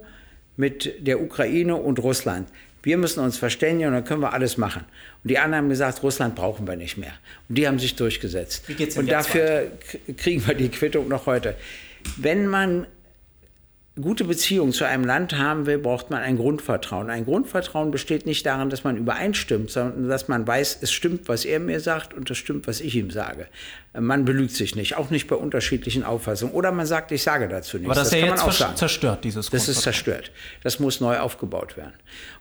mit 0.55 0.95
der 1.05 1.21
Ukraine 1.21 1.75
und 1.75 1.99
Russland. 1.99 2.47
Wir 2.87 2.97
müssen 2.97 3.19
uns 3.19 3.37
verständigen 3.37 3.89
und 3.89 3.93
dann 3.95 4.05
können 4.05 4.21
wir 4.21 4.33
alles 4.33 4.57
machen. 4.57 4.85
Und 5.23 5.31
die 5.31 5.37
anderen 5.37 5.63
haben 5.63 5.69
gesagt, 5.69 6.03
Russland 6.03 6.35
brauchen 6.35 6.67
wir 6.67 6.75
nicht 6.75 6.97
mehr. 6.97 7.13
Und 7.49 7.57
die 7.57 7.67
haben 7.67 7.79
sich 7.79 7.95
durchgesetzt. 7.95 8.67
Wie 8.67 8.73
geht's 8.73 8.95
denn 8.95 9.05
und 9.05 9.11
dafür 9.11 9.71
weiter? 9.71 10.13
kriegen 10.15 10.47
wir 10.47 10.53
die 10.53 10.69
Quittung 10.69 11.07
noch 11.07 11.25
heute. 11.25 11.55
Wenn 12.17 12.47
man 12.47 12.87
gute 14.01 14.25
Beziehung 14.25 14.71
zu 14.71 14.85
einem 14.85 15.03
Land 15.03 15.37
haben 15.37 15.65
will, 15.65 15.79
braucht 15.79 16.09
man 16.09 16.21
ein 16.21 16.37
Grundvertrauen. 16.37 17.09
Ein 17.09 17.25
Grundvertrauen 17.25 17.91
besteht 17.91 18.25
nicht 18.25 18.45
darin, 18.45 18.69
dass 18.69 18.83
man 18.83 18.97
übereinstimmt, 18.97 19.71
sondern 19.71 20.07
dass 20.07 20.27
man 20.27 20.45
weiß, 20.45 20.79
es 20.81 20.91
stimmt, 20.91 21.27
was 21.27 21.45
er 21.45 21.59
mir 21.59 21.79
sagt 21.79 22.13
und 22.13 22.29
es 22.29 22.37
stimmt, 22.37 22.67
was 22.67 22.79
ich 22.79 22.95
ihm 22.95 23.09
sage. 23.09 23.47
Man 23.99 24.25
belügt 24.25 24.51
sich 24.51 24.75
nicht, 24.75 24.95
auch 24.97 25.09
nicht 25.09 25.27
bei 25.27 25.35
unterschiedlichen 25.35 26.03
Auffassungen. 26.03 26.53
Oder 26.53 26.71
man 26.71 26.85
sagt, 26.85 27.11
ich 27.11 27.23
sage 27.23 27.47
dazu 27.47 27.77
nichts. 27.77 27.89
Aber 27.89 27.95
das, 27.95 28.09
das 28.09 28.19
ist 28.19 28.25
ja 28.25 28.31
jetzt 28.31 28.61
auch 28.63 28.75
zerstört, 28.75 29.23
dieses 29.23 29.49
Das 29.49 29.67
ist 29.67 29.81
zerstört. 29.81 30.31
Das 30.61 30.79
muss 30.79 31.01
neu 31.01 31.17
aufgebaut 31.17 31.77
werden. 31.77 31.93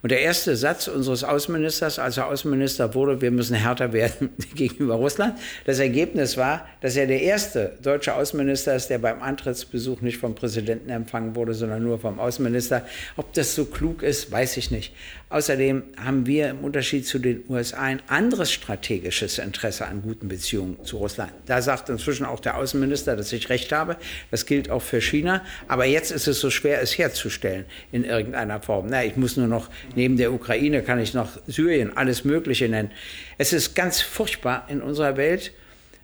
Und 0.03 0.11
der 0.11 0.21
erste 0.21 0.57
Satz 0.57 0.89
unseres 0.89 1.25
Außenministers, 1.25 1.99
als 1.99 2.19
er 2.19 2.27
Außenminister 2.27 2.95
wurde, 2.95 3.21
wir 3.23 3.31
müssen 3.31 3.55
härter 3.55 3.95
werden 3.95 4.31
gegenüber 4.55 4.97
Russland. 4.97 5.39
Das 5.65 5.79
Ergebnis 5.79 6.37
war, 6.37 6.67
dass 6.83 6.97
er 6.97 7.07
der 7.07 7.23
erste 7.23 7.73
deutsche 7.83 8.15
Außenminister 8.15 8.77
ist, 8.77 8.89
der 8.89 8.99
beim 8.99 9.23
Antrittsbesuch 9.23 10.03
nicht 10.03 10.19
vom 10.19 10.35
Präsidenten 10.35 10.91
empfangen 10.91 11.35
wurde, 11.35 11.47
wurde, 11.47 11.55
sondern 11.55 11.83
nur 11.83 11.99
vom 11.99 12.19
Außenminister. 12.19 12.83
Ob 13.17 13.33
das 13.33 13.55
so 13.55 13.67
klug 13.67 14.03
ist, 14.03 14.31
weiß 14.31 14.57
ich 14.57 14.71
nicht. 14.71 14.93
Außerdem 15.29 15.83
haben 15.97 16.25
wir 16.27 16.51
im 16.51 16.61
Unterschied 16.61 17.05
zu 17.05 17.19
den 17.19 17.43
USA 17.49 17.83
ein 17.83 18.01
anderes 18.07 18.53
strategisches 18.53 19.39
Interesse 19.39 19.85
an 19.87 20.03
guten 20.03 20.29
Beziehungen 20.29 20.85
zu 20.85 20.99
Russland. 20.99 21.33
Da 21.47 21.61
sagt 21.63 21.89
inzwischen 21.89 22.25
auch 22.25 22.39
der 22.39 22.57
Außenminister, 22.57 23.17
dass 23.17 23.33
ich 23.33 23.49
recht 23.49 23.73
habe. 23.73 23.97
Das 24.31 24.47
gilt 24.47 24.71
auch 24.71 24.83
für 24.83 25.01
China. 25.01 25.43
Aber 25.67 25.85
jetzt 25.85 26.13
ist 26.13 26.29
es 26.29 26.39
so 26.39 26.49
schwer, 26.51 26.81
es 26.81 26.97
herzustellen 26.97 27.65
in 27.91 28.05
irgendeiner 28.05 28.63
Form. 28.63 28.87
Na, 28.89 29.05
ich 29.05 29.17
muss 29.17 29.37
nur 29.37 29.49
noch, 29.49 29.69
neben 29.97 30.17
der 30.17 30.33
Ukraine 30.33 30.83
kann 30.83 31.01
ich 31.01 31.13
noch 31.13 31.31
Syrien, 31.49 31.97
alles 31.97 32.25
Mögliche 32.25 32.69
nennen. 32.69 32.93
Es 33.37 33.53
ist 33.53 33.75
ganz 33.75 34.01
furchtbar 34.01 34.67
in 34.69 34.81
unserer 34.81 35.17
Welt 35.17 35.53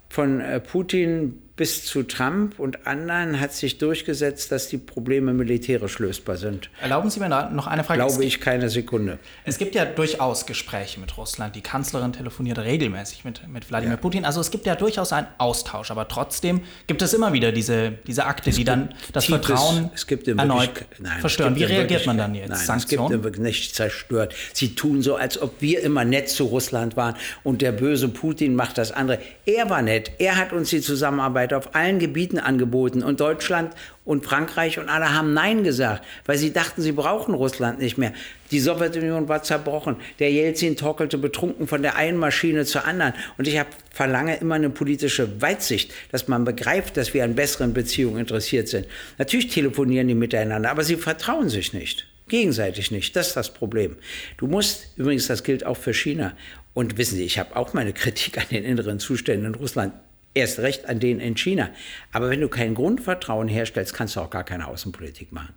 von 0.08 0.40
äh, 0.40 0.58
Putin 0.58 1.41
bis 1.54 1.84
zu 1.84 2.02
Trump 2.02 2.58
und 2.58 2.86
anderen 2.86 3.38
hat 3.38 3.52
sich 3.52 3.76
durchgesetzt, 3.76 4.50
dass 4.52 4.68
die 4.68 4.78
Probleme 4.78 5.34
militärisch 5.34 5.98
lösbar 5.98 6.38
sind. 6.38 6.70
Erlauben 6.80 7.10
Sie 7.10 7.20
mir 7.20 7.28
noch 7.28 7.66
eine 7.66 7.84
Frage? 7.84 8.00
Glaube 8.00 8.24
ich 8.24 8.40
keine 8.40 8.70
Sekunde. 8.70 9.18
Es 9.44 9.58
gibt 9.58 9.74
ja 9.74 9.84
durchaus 9.84 10.46
Gespräche 10.46 10.98
mit 10.98 11.18
Russland. 11.18 11.54
Die 11.54 11.60
Kanzlerin 11.60 12.14
telefoniert 12.14 12.58
regelmäßig 12.58 13.24
mit, 13.24 13.46
mit 13.48 13.68
Wladimir 13.68 13.96
ja. 13.96 14.00
Putin. 14.00 14.24
Also 14.24 14.40
es 14.40 14.50
gibt 14.50 14.64
ja 14.64 14.74
durchaus 14.74 15.12
einen 15.12 15.26
Austausch. 15.36 15.90
Aber 15.90 16.08
trotzdem 16.08 16.62
gibt 16.86 17.02
es 17.02 17.12
immer 17.12 17.34
wieder 17.34 17.52
diese, 17.52 17.92
diese 18.06 18.24
Akte, 18.24 18.48
es 18.48 18.56
die 18.56 18.64
dann 18.64 18.94
das 19.12 19.26
tiefes, 19.26 19.46
Vertrauen 19.46 19.90
es 19.94 20.06
gibt 20.06 20.28
erneut 20.28 20.86
nein, 20.98 21.20
verstören. 21.20 21.54
Wie 21.54 21.64
reagiert 21.64 22.06
man 22.06 22.16
dann 22.16 22.34
jetzt? 22.34 22.48
Nein, 22.48 22.58
Sanktionen? 22.58 23.18
es 23.18 23.24
gibt 23.24 23.38
nicht 23.40 23.74
zerstört. 23.74 24.34
Sie 24.54 24.74
tun 24.74 25.02
so, 25.02 25.16
als 25.16 25.40
ob 25.40 25.60
wir 25.60 25.82
immer 25.82 26.04
nett 26.06 26.30
zu 26.30 26.44
Russland 26.44 26.96
waren 26.96 27.14
und 27.42 27.60
der 27.60 27.72
böse 27.72 28.08
Putin 28.08 28.54
macht 28.54 28.78
das 28.78 28.90
andere. 28.90 29.18
Er 29.44 29.68
war 29.68 29.82
nett. 29.82 30.12
Er 30.18 30.36
hat 30.36 30.54
uns 30.54 30.70
die 30.70 30.80
Zusammenarbeit 30.80 31.41
Zusammenarbeit 31.42 31.52
auf 31.52 31.74
allen 31.74 31.98
Gebieten 31.98 32.38
angeboten 32.38 33.02
und 33.02 33.20
Deutschland 33.20 33.74
und 34.04 34.24
Frankreich 34.24 34.78
und 34.78 34.88
alle 34.88 35.14
haben 35.14 35.32
Nein 35.32 35.62
gesagt, 35.64 36.04
weil 36.26 36.36
sie 36.36 36.52
dachten, 36.52 36.82
sie 36.82 36.92
brauchen 36.92 37.34
Russland 37.34 37.78
nicht 37.78 37.98
mehr. 37.98 38.12
Die 38.50 38.60
Sowjetunion 38.60 39.28
war 39.28 39.42
zerbrochen. 39.42 39.96
Der 40.18 40.30
Jelzin 40.30 40.76
torkelte 40.76 41.18
betrunken 41.18 41.66
von 41.66 41.82
der 41.82 41.96
einen 41.96 42.18
Maschine 42.18 42.64
zur 42.64 42.84
anderen. 42.84 43.14
Und 43.38 43.48
ich 43.48 43.58
habe 43.58 43.70
verlange 43.90 44.36
immer 44.36 44.56
eine 44.56 44.70
politische 44.70 45.40
Weitsicht, 45.40 45.92
dass 46.10 46.28
man 46.28 46.44
begreift, 46.44 46.96
dass 46.96 47.14
wir 47.14 47.24
an 47.24 47.34
besseren 47.34 47.72
Beziehungen 47.72 48.18
interessiert 48.18 48.68
sind. 48.68 48.86
Natürlich 49.18 49.48
telefonieren 49.48 50.08
die 50.08 50.14
miteinander, 50.14 50.70
aber 50.70 50.84
sie 50.84 50.96
vertrauen 50.96 51.48
sich 51.48 51.72
nicht. 51.72 52.06
Gegenseitig 52.28 52.90
nicht. 52.90 53.14
Das 53.14 53.28
ist 53.28 53.36
das 53.36 53.52
Problem. 53.52 53.96
Du 54.36 54.46
musst, 54.46 54.92
übrigens, 54.96 55.26
das 55.26 55.44
gilt 55.44 55.66
auch 55.66 55.76
für 55.76 55.92
China. 55.92 56.34
Und 56.74 56.96
wissen 56.96 57.16
Sie, 57.16 57.24
ich 57.24 57.38
habe 57.38 57.54
auch 57.56 57.74
meine 57.74 57.92
Kritik 57.92 58.38
an 58.38 58.46
den 58.50 58.64
inneren 58.64 58.98
Zuständen 58.98 59.46
in 59.46 59.54
Russland 59.54 59.92
Erst 60.34 60.60
recht 60.60 60.88
an 60.88 60.98
denen 60.98 61.20
in 61.20 61.36
China. 61.36 61.70
Aber 62.10 62.30
wenn 62.30 62.40
du 62.40 62.48
kein 62.48 62.74
Grundvertrauen 62.74 63.48
herstellst, 63.48 63.92
kannst 63.92 64.16
du 64.16 64.20
auch 64.20 64.30
gar 64.30 64.44
keine 64.44 64.68
Außenpolitik 64.68 65.30
machen. 65.32 65.52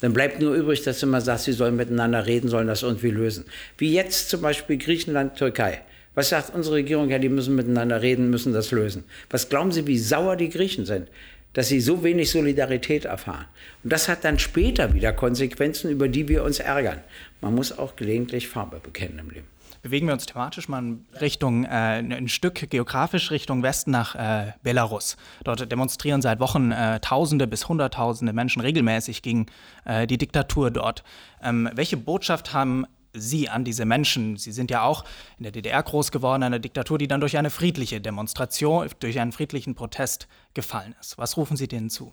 Dann 0.00 0.12
bleibt 0.12 0.40
nur 0.40 0.54
übrig, 0.54 0.82
dass 0.82 1.00
du 1.00 1.06
immer 1.06 1.20
sagst, 1.20 1.44
sie 1.44 1.52
sollen 1.52 1.76
miteinander 1.76 2.26
reden, 2.26 2.48
sollen 2.48 2.66
das 2.66 2.82
irgendwie 2.82 3.10
lösen. 3.10 3.44
Wie 3.78 3.92
jetzt 3.92 4.30
zum 4.30 4.42
Beispiel 4.42 4.78
Griechenland, 4.78 5.36
Türkei. 5.36 5.80
Was 6.14 6.30
sagt 6.30 6.54
unsere 6.54 6.76
Regierung? 6.76 7.08
Ja, 7.08 7.18
die 7.18 7.28
müssen 7.28 7.54
miteinander 7.54 8.02
reden, 8.02 8.30
müssen 8.30 8.52
das 8.52 8.72
lösen. 8.72 9.04
Was 9.30 9.48
glauben 9.48 9.72
Sie, 9.72 9.86
wie 9.86 9.98
sauer 9.98 10.36
die 10.36 10.48
Griechen 10.48 10.84
sind? 10.84 11.08
Dass 11.52 11.68
sie 11.68 11.80
so 11.80 12.04
wenig 12.04 12.30
Solidarität 12.30 13.06
erfahren. 13.06 13.46
Und 13.82 13.92
das 13.92 14.08
hat 14.08 14.24
dann 14.24 14.38
später 14.38 14.94
wieder 14.94 15.12
Konsequenzen, 15.12 15.90
über 15.90 16.08
die 16.08 16.28
wir 16.28 16.44
uns 16.44 16.60
ärgern. 16.60 17.00
Man 17.40 17.54
muss 17.54 17.76
auch 17.76 17.96
gelegentlich 17.96 18.48
Farbe 18.48 18.80
bekennen 18.80 19.18
im 19.18 19.30
Leben 19.30 19.46
bewegen 19.82 20.06
wir 20.06 20.14
uns 20.14 20.26
thematisch 20.26 20.68
mal 20.68 20.98
Richtung, 21.20 21.64
äh, 21.64 21.68
ein 21.68 22.28
Stück 22.28 22.70
geografisch 22.70 23.30
Richtung 23.30 23.62
Westen 23.62 23.90
nach 23.90 24.14
äh, 24.14 24.52
Belarus. 24.62 25.16
Dort 25.44 25.70
demonstrieren 25.70 26.22
seit 26.22 26.40
Wochen 26.40 26.72
äh, 26.72 27.00
Tausende 27.00 27.46
bis 27.46 27.68
Hunderttausende 27.68 28.32
Menschen 28.32 28.60
regelmäßig 28.60 29.22
gegen 29.22 29.46
äh, 29.84 30.06
die 30.06 30.18
Diktatur 30.18 30.70
dort. 30.70 31.02
Ähm, 31.42 31.68
welche 31.74 31.96
Botschaft 31.96 32.52
haben 32.52 32.86
Sie 33.12 33.48
an 33.48 33.64
diese 33.64 33.84
Menschen? 33.84 34.36
Sie 34.36 34.52
sind 34.52 34.70
ja 34.70 34.82
auch 34.82 35.04
in 35.38 35.42
der 35.44 35.52
DDR 35.52 35.82
groß 35.82 36.12
geworden, 36.12 36.42
eine 36.42 36.60
Diktatur, 36.60 36.98
die 36.98 37.08
dann 37.08 37.20
durch 37.20 37.36
eine 37.36 37.50
friedliche 37.50 38.00
Demonstration, 38.00 38.88
durch 39.00 39.18
einen 39.18 39.32
friedlichen 39.32 39.74
Protest 39.74 40.28
gefallen 40.54 40.94
ist. 41.00 41.18
Was 41.18 41.36
rufen 41.36 41.56
Sie 41.56 41.66
denen 41.66 41.90
zu? 41.90 42.12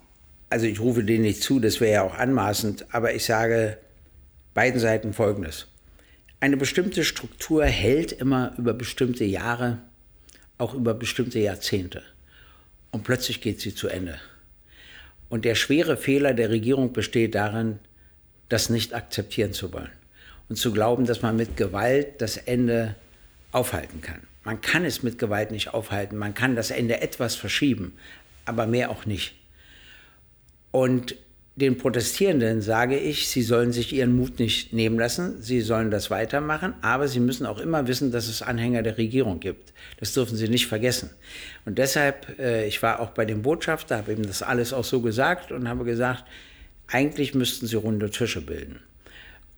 Also 0.49 0.65
ich 0.65 0.79
rufe 0.79 1.03
denen 1.03 1.23
nicht 1.23 1.43
zu, 1.43 1.59
das 1.59 1.81
wäre 1.81 1.93
ja 1.93 2.03
auch 2.03 2.17
anmaßend, 2.17 2.85
aber 2.93 3.13
ich 3.13 3.25
sage 3.25 3.77
beiden 4.53 4.79
Seiten 4.79 5.13
Folgendes. 5.13 5.67
Eine 6.39 6.57
bestimmte 6.57 7.03
Struktur 7.03 7.65
hält 7.65 8.11
immer 8.11 8.53
über 8.57 8.73
bestimmte 8.73 9.25
Jahre, 9.25 9.79
auch 10.59 10.75
über 10.75 10.93
bestimmte 10.93 11.39
Jahrzehnte. 11.39 12.03
Und 12.91 13.03
plötzlich 13.03 13.41
geht 13.41 13.59
sie 13.59 13.73
zu 13.73 13.87
Ende. 13.87 14.19
Und 15.29 15.45
der 15.45 15.55
schwere 15.55 15.97
Fehler 15.97 16.33
der 16.33 16.49
Regierung 16.49 16.93
besteht 16.93 17.35
darin, 17.35 17.79
das 18.49 18.69
nicht 18.69 18.93
akzeptieren 18.93 19.53
zu 19.53 19.73
wollen 19.73 19.91
und 20.47 20.55
zu 20.57 20.71
glauben, 20.71 21.05
dass 21.05 21.21
man 21.21 21.35
mit 21.35 21.57
Gewalt 21.57 22.21
das 22.21 22.37
Ende 22.37 22.95
aufhalten 23.51 24.01
kann. 24.01 24.21
Man 24.43 24.61
kann 24.61 24.85
es 24.85 25.03
mit 25.03 25.19
Gewalt 25.19 25.51
nicht 25.51 25.73
aufhalten, 25.73 26.17
man 26.17 26.33
kann 26.33 26.55
das 26.55 26.71
Ende 26.71 27.01
etwas 27.01 27.35
verschieben, 27.35 27.97
aber 28.45 28.67
mehr 28.67 28.89
auch 28.89 29.05
nicht. 29.05 29.35
Und 30.71 31.15
den 31.57 31.79
Protestierenden 31.79 32.61
sage 32.61 32.99
ich, 32.99 33.29
sie 33.29 33.41
sollen 33.41 33.73
sich 33.73 33.91
ihren 33.91 34.15
Mut 34.15 34.37
nicht 34.37 34.73
nehmen 34.73 34.99
lassen, 34.99 35.41
sie 35.41 35.61
sollen 35.61 35.89
das 35.89 36.11
weitermachen, 36.11 36.75
aber 36.83 37.07
sie 37.07 37.19
müssen 37.19 37.47
auch 37.47 37.57
immer 37.57 37.87
wissen, 37.87 38.11
dass 38.11 38.27
es 38.27 38.43
Anhänger 38.43 38.83
der 38.83 38.99
Regierung 38.99 39.39
gibt. 39.39 39.73
Das 39.99 40.13
dürfen 40.13 40.37
sie 40.37 40.49
nicht 40.49 40.67
vergessen. 40.67 41.09
Und 41.65 41.79
deshalb, 41.79 42.37
äh, 42.37 42.67
ich 42.67 42.83
war 42.83 42.99
auch 42.99 43.09
bei 43.09 43.25
dem 43.25 43.41
Botschafter, 43.41 43.97
habe 43.97 44.13
ihm 44.13 44.21
das 44.21 44.43
alles 44.43 44.71
auch 44.71 44.83
so 44.83 45.01
gesagt 45.01 45.51
und 45.51 45.67
habe 45.67 45.83
gesagt, 45.83 46.25
eigentlich 46.85 47.33
müssten 47.33 47.65
sie 47.65 47.75
runde 47.75 48.11
Tische 48.11 48.41
bilden, 48.41 48.79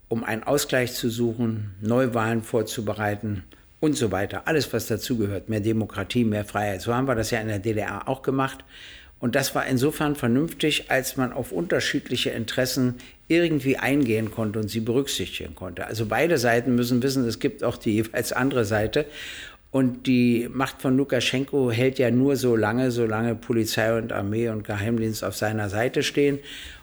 um 0.07 0.23
einen 0.23 0.43
Ausgleich 0.43 0.93
zu 0.93 1.09
suchen, 1.09 1.75
Neuwahlen 1.81 2.43
vorzubereiten 2.43 3.43
und 3.81 3.97
so 3.97 4.09
weiter. 4.13 4.47
Alles, 4.47 4.71
was 4.71 4.87
dazugehört, 4.87 5.49
mehr 5.49 5.59
Demokratie, 5.59 6.23
mehr 6.23 6.45
Freiheit. 6.45 6.81
So 6.81 6.95
haben 6.95 7.09
wir 7.09 7.15
das 7.15 7.31
ja 7.31 7.41
in 7.41 7.49
der 7.49 7.59
DDR 7.59 8.07
auch 8.07 8.21
gemacht. 8.21 8.63
Und 9.19 9.35
das 9.35 9.53
war 9.53 9.65
insofern 9.65 10.15
vernünftig, 10.15 10.89
als 10.89 11.17
man 11.17 11.33
auf 11.33 11.51
unterschiedliche 11.51 12.29
Interessen 12.29 12.95
irgendwie 13.27 13.77
eingehen 13.77 14.31
konnte 14.31 14.59
und 14.59 14.69
sie 14.69 14.79
berücksichtigen 14.79 15.55
konnte. 15.55 15.85
Also 15.85 16.05
beide 16.05 16.37
Seiten 16.37 16.75
müssen 16.75 17.03
wissen, 17.03 17.27
es 17.27 17.39
gibt 17.39 17.63
auch 17.63 17.77
die 17.77 17.91
jeweils 17.95 18.31
andere 18.31 18.65
Seite. 18.65 19.05
Und 19.71 20.07
die 20.07 20.49
Macht 20.51 20.81
von 20.81 20.97
Lukaschenko 20.97 21.69
hält 21.71 21.99
ja 21.99 22.09
nur 22.09 22.37
so 22.37 22.55
lange, 22.55 22.89
solange 22.89 23.35
Polizei 23.35 23.95
und 23.95 24.11
Armee 24.11 24.49
und 24.49 24.63
Geheimdienst 24.63 25.23
auf 25.23 25.35
seiner 25.35 25.69
Seite 25.69 26.01
stehen. 26.01 26.39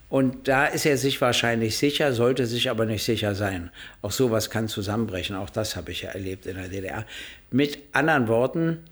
Und 0.09 0.47
da 0.47 0.67
ist 0.67 0.87
er 0.87 0.97
sich 0.97 1.21
wahrscheinlich 1.21 1.77
sicher, 1.79 2.13
sollte 2.13 2.47
sich 2.47 2.71
aber 2.71 2.87
nicht 2.87 3.03
sicher 3.03 3.35
sein. 3.35 3.71
Auch 4.03 4.13
sowas 4.13 4.51
kann 4.51 4.69
zusammenbrechen. 4.69 5.35
Auch 5.35 5.51
das 5.51 5.75
habe 5.75 5.91
ich 5.91 6.03
ja 6.03 6.11
erlebt 6.11 6.47
in 6.47 6.55
der 6.55 6.69
DDR. 6.69 7.05
Mit 7.51 7.79
anderen 7.93 8.29
Worten, 8.29 8.85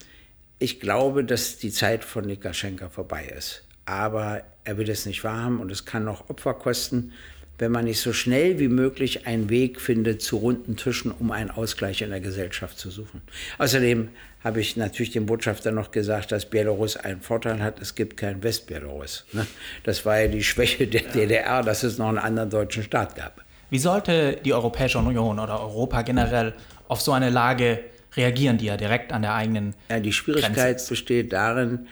ich 0.64 0.80
glaube, 0.80 1.24
dass 1.24 1.58
die 1.58 1.70
Zeit 1.70 2.04
von 2.04 2.24
Lukaschenka 2.24 2.88
vorbei 2.88 3.26
ist. 3.36 3.64
Aber 3.84 4.42
er 4.64 4.78
will 4.78 4.88
es 4.88 5.04
nicht 5.04 5.22
wahrhaben 5.22 5.60
und 5.60 5.70
es 5.70 5.84
kann 5.84 6.06
noch 6.06 6.30
Opfer 6.30 6.54
kosten, 6.54 7.12
wenn 7.58 7.70
man 7.70 7.84
nicht 7.84 8.00
so 8.00 8.14
schnell 8.14 8.58
wie 8.58 8.68
möglich 8.68 9.26
einen 9.26 9.50
Weg 9.50 9.78
findet 9.78 10.22
zu 10.22 10.38
runden 10.38 10.76
Tischen, 10.76 11.12
um 11.12 11.30
einen 11.32 11.50
Ausgleich 11.50 12.00
in 12.00 12.08
der 12.08 12.20
Gesellschaft 12.20 12.78
zu 12.78 12.90
suchen. 12.90 13.20
Außerdem 13.58 14.08
habe 14.42 14.60
ich 14.60 14.76
natürlich 14.78 15.12
dem 15.12 15.26
Botschafter 15.26 15.70
noch 15.70 15.90
gesagt, 15.90 16.32
dass 16.32 16.46
Belarus 16.46 16.96
einen 16.96 17.20
Vorteil 17.20 17.62
hat, 17.62 17.78
es 17.80 17.94
gibt 17.94 18.16
kein 18.16 18.42
Westbelarus. 18.42 19.26
Ne? 19.32 19.46
Das 19.84 20.06
war 20.06 20.18
ja 20.18 20.28
die 20.28 20.42
Schwäche 20.42 20.86
der 20.86 21.02
DDR, 21.02 21.62
dass 21.62 21.82
es 21.82 21.98
noch 21.98 22.08
einen 22.08 22.18
anderen 22.18 22.48
deutschen 22.48 22.82
Staat 22.82 23.16
gab. 23.16 23.44
Wie 23.68 23.78
sollte 23.78 24.38
die 24.42 24.54
Europäische 24.54 24.98
Union 24.98 25.38
oder 25.38 25.60
Europa 25.60 26.00
generell 26.00 26.54
auf 26.88 27.02
so 27.02 27.12
eine 27.12 27.28
Lage 27.28 27.80
reagieren 28.16 28.58
die 28.58 28.66
ja 28.66 28.76
direkt 28.76 29.12
an 29.12 29.22
der 29.22 29.34
eigenen. 29.34 29.74
Ja, 29.88 30.00
die 30.00 30.12
Schwierigkeit 30.12 30.54
Grenze. 30.54 30.88
besteht 30.88 31.32
darin, 31.32 31.86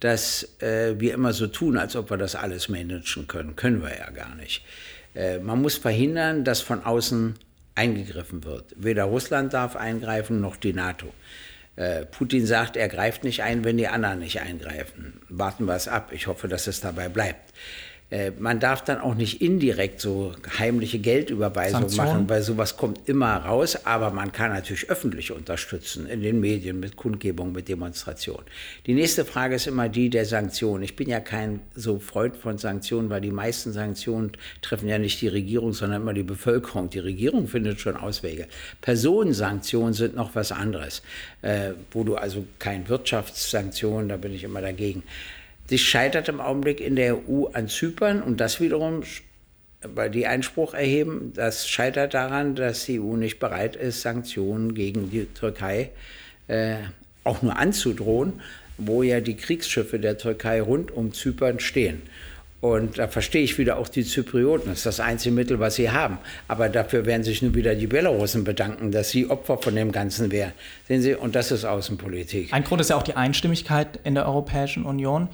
dass 0.00 0.60
äh, 0.60 0.98
wir 0.98 1.14
immer 1.14 1.32
so 1.32 1.46
tun, 1.46 1.76
als 1.76 1.96
ob 1.96 2.10
wir 2.10 2.16
das 2.16 2.34
alles 2.34 2.68
managen 2.68 3.26
können. 3.26 3.56
Können 3.56 3.82
wir 3.82 3.96
ja 3.96 4.10
gar 4.10 4.34
nicht. 4.34 4.64
Äh, 5.14 5.38
man 5.38 5.60
muss 5.60 5.76
verhindern, 5.76 6.44
dass 6.44 6.60
von 6.60 6.84
außen 6.84 7.34
eingegriffen 7.74 8.44
wird. 8.44 8.74
Weder 8.76 9.04
Russland 9.04 9.52
darf 9.52 9.76
eingreifen, 9.76 10.40
noch 10.40 10.56
die 10.56 10.72
NATO. 10.72 11.12
Äh, 11.76 12.04
Putin 12.06 12.46
sagt, 12.46 12.76
er 12.76 12.88
greift 12.88 13.24
nicht 13.24 13.42
ein, 13.42 13.64
wenn 13.64 13.76
die 13.76 13.88
anderen 13.88 14.18
nicht 14.18 14.40
eingreifen. 14.40 15.20
Warten 15.28 15.66
wir 15.66 15.74
es 15.74 15.88
ab. 15.88 16.10
Ich 16.12 16.26
hoffe, 16.26 16.48
dass 16.48 16.66
es 16.66 16.80
dabei 16.80 17.08
bleibt. 17.08 17.52
Äh, 18.10 18.32
man 18.38 18.58
darf 18.58 18.82
dann 18.82 19.00
auch 19.00 19.14
nicht 19.14 19.40
indirekt 19.40 20.00
so 20.00 20.32
heimliche 20.58 20.98
Geldüberweisungen 20.98 21.94
machen, 21.94 22.28
weil 22.28 22.42
sowas 22.42 22.76
kommt 22.76 23.08
immer 23.08 23.36
raus. 23.36 23.86
Aber 23.86 24.10
man 24.10 24.32
kann 24.32 24.52
natürlich 24.52 24.90
öffentlich 24.90 25.30
unterstützen, 25.30 26.08
in 26.08 26.20
den 26.22 26.40
Medien, 26.40 26.80
mit 26.80 26.96
Kundgebungen, 26.96 27.52
mit 27.52 27.68
Demonstrationen. 27.68 28.44
Die 28.86 28.94
nächste 28.94 29.24
Frage 29.24 29.54
ist 29.54 29.68
immer 29.68 29.88
die 29.88 30.10
der 30.10 30.24
Sanktionen. 30.24 30.82
Ich 30.82 30.96
bin 30.96 31.08
ja 31.08 31.20
kein 31.20 31.60
so 31.74 32.00
Freund 32.00 32.36
von 32.36 32.58
Sanktionen, 32.58 33.10
weil 33.10 33.20
die 33.20 33.30
meisten 33.30 33.72
Sanktionen 33.72 34.32
treffen 34.60 34.88
ja 34.88 34.98
nicht 34.98 35.20
die 35.20 35.28
Regierung, 35.28 35.72
sondern 35.72 36.02
immer 36.02 36.14
die 36.14 36.24
Bevölkerung. 36.24 36.90
Die 36.90 36.98
Regierung 36.98 37.46
findet 37.46 37.80
schon 37.80 37.96
Auswege. 37.96 38.48
Personensanktionen 38.80 39.94
sind 39.94 40.16
noch 40.16 40.34
was 40.34 40.50
anderes, 40.50 41.02
äh, 41.42 41.72
wo 41.92 42.02
du 42.02 42.16
also 42.16 42.44
kein 42.58 42.88
Wirtschaftssanktionen, 42.88 44.08
da 44.08 44.16
bin 44.16 44.34
ich 44.34 44.42
immer 44.42 44.60
dagegen. 44.60 45.04
Das 45.70 45.80
scheitert 45.80 46.28
im 46.28 46.40
Augenblick 46.40 46.80
in 46.80 46.96
der 46.96 47.16
EU 47.16 47.46
an 47.52 47.68
Zypern 47.68 48.22
und 48.22 48.40
das 48.40 48.60
wiederum 48.60 49.02
weil 49.82 50.10
die 50.10 50.26
Einspruch 50.26 50.74
erheben. 50.74 51.32
Das 51.34 51.68
scheitert 51.68 52.14
daran, 52.14 52.54
dass 52.54 52.84
die 52.84 53.00
EU 53.00 53.16
nicht 53.16 53.38
bereit 53.38 53.76
ist, 53.76 54.02
Sanktionen 54.02 54.74
gegen 54.74 55.10
die 55.10 55.24
Türkei 55.26 55.90
äh, 56.48 56.76
auch 57.24 57.42
nur 57.42 57.56
anzudrohen, 57.56 58.34
wo 58.78 59.02
ja 59.02 59.20
die 59.20 59.36
Kriegsschiffe 59.36 59.98
der 59.98 60.18
Türkei 60.18 60.60
rund 60.60 60.90
um 60.90 61.12
Zypern 61.12 61.60
stehen. 61.60 62.02
Und 62.60 62.98
da 62.98 63.08
verstehe 63.08 63.42
ich 63.42 63.56
wieder 63.56 63.78
auch 63.78 63.88
die 63.88 64.04
Zyprioten. 64.04 64.68
Das 64.68 64.78
ist 64.78 64.86
das 64.86 65.00
einzige 65.00 65.34
Mittel, 65.34 65.60
was 65.60 65.76
sie 65.76 65.90
haben. 65.90 66.18
Aber 66.46 66.68
dafür 66.68 67.06
werden 67.06 67.24
sich 67.24 67.40
nun 67.40 67.54
wieder 67.54 67.74
die 67.74 67.86
Belarusen 67.86 68.44
bedanken, 68.44 68.92
dass 68.92 69.08
sie 69.08 69.30
Opfer 69.30 69.56
von 69.56 69.74
dem 69.74 69.92
Ganzen 69.92 70.30
wären. 70.30 70.52
Sehen 70.86 71.00
Sie, 71.00 71.14
und 71.14 71.34
das 71.34 71.52
ist 71.52 71.64
Außenpolitik. 71.64 72.52
Ein 72.52 72.64
Grund 72.64 72.82
ist 72.82 72.90
ja 72.90 72.96
auch 72.96 73.02
die 73.02 73.16
Einstimmigkeit 73.16 74.00
in 74.04 74.14
der 74.14 74.26
Europäischen 74.26 74.84
Union. 74.84 75.28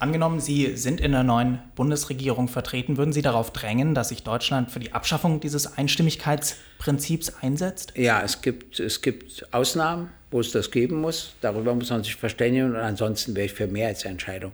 Angenommen, 0.00 0.38
Sie 0.38 0.76
sind 0.76 1.00
in 1.00 1.12
der 1.12 1.24
neuen 1.24 1.58
Bundesregierung 1.74 2.46
vertreten, 2.46 2.96
würden 2.96 3.12
Sie 3.12 3.22
darauf 3.22 3.52
drängen, 3.52 3.94
dass 3.94 4.10
sich 4.10 4.22
Deutschland 4.22 4.70
für 4.70 4.78
die 4.78 4.92
Abschaffung 4.92 5.40
dieses 5.40 5.76
Einstimmigkeitsprinzips 5.76 7.34
einsetzt? 7.40 7.94
Ja, 7.96 8.22
es 8.22 8.40
gibt, 8.40 8.78
es 8.78 9.02
gibt 9.02 9.52
Ausnahmen, 9.52 10.10
wo 10.30 10.38
es 10.38 10.52
das 10.52 10.70
geben 10.70 11.00
muss. 11.00 11.34
Darüber 11.40 11.74
muss 11.74 11.90
man 11.90 12.04
sich 12.04 12.14
verständigen 12.14 12.70
und 12.70 12.76
ansonsten 12.76 13.34
wäre 13.34 13.46
ich 13.46 13.52
für 13.52 13.66
Mehrheitsentscheidung 13.66 14.52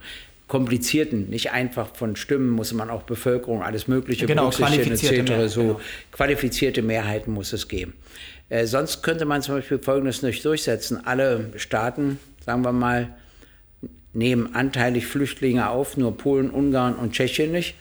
komplizierten, 0.48 1.30
nicht 1.30 1.52
einfach 1.52 1.94
von 1.96 2.16
Stimmen, 2.16 2.50
muss 2.50 2.72
man 2.72 2.90
auch 2.90 3.02
Bevölkerung, 3.02 3.62
alles 3.62 3.88
Mögliche 3.88 4.26
genau, 4.26 4.50
qualifizierte 4.50 5.34
etc. 5.34 5.52
So 5.52 5.62
genau. 5.62 5.80
qualifizierte 6.12 6.82
Mehrheiten 6.82 7.32
muss 7.32 7.52
es 7.52 7.66
geben. 7.68 7.94
Äh, 8.50 8.66
sonst 8.66 9.02
könnte 9.02 9.24
man 9.24 9.42
zum 9.42 9.56
Beispiel 9.56 9.78
Folgendes 9.78 10.22
nicht 10.22 10.44
durchsetzen. 10.44 11.04
Alle 11.06 11.50
Staaten, 11.56 12.18
sagen 12.44 12.62
wir 12.62 12.72
mal, 12.72 13.14
nehmen 14.14 14.54
anteilig 14.54 15.06
Flüchtlinge 15.06 15.68
auf, 15.68 15.96
nur 15.96 16.16
Polen, 16.16 16.50
Ungarn 16.50 16.94
und 16.94 17.12
Tschechien 17.12 17.52
nicht. 17.52 17.74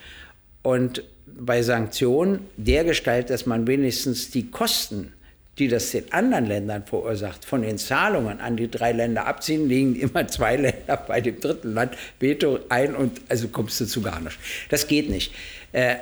Und 0.62 1.04
bei 1.26 1.62
Sanktionen 1.62 2.40
der 2.58 2.84
Gestalt, 2.84 3.30
dass 3.30 3.46
man 3.46 3.68
wenigstens 3.68 4.32
die 4.32 4.50
Kosten, 4.50 5.14
die 5.60 5.68
das 5.68 5.92
den 5.92 6.12
anderen 6.12 6.46
Ländern 6.46 6.84
verursacht, 6.86 7.46
von 7.46 7.62
den 7.62 7.78
Zahlungen 7.78 8.40
an 8.40 8.58
die 8.58 8.70
drei 8.70 8.92
Länder 8.92 9.28
abziehen, 9.28 9.70
liegen 9.70 9.96
immer 9.96 10.28
zwei 10.28 10.56
Länder 10.58 10.98
bei 11.08 11.22
dem 11.22 11.40
dritten 11.40 11.74
Land 11.74 11.94
Veto 12.20 12.60
ein 12.70 12.96
und 12.96 13.22
also 13.30 13.48
kommst 13.50 13.80
du 13.80 13.86
zu 13.86 14.02
gar 14.02 14.20
nicht. 14.20 14.38
Das 14.70 14.88
geht 14.88 15.10
nicht. 15.10 15.34
Äh, 15.72 15.96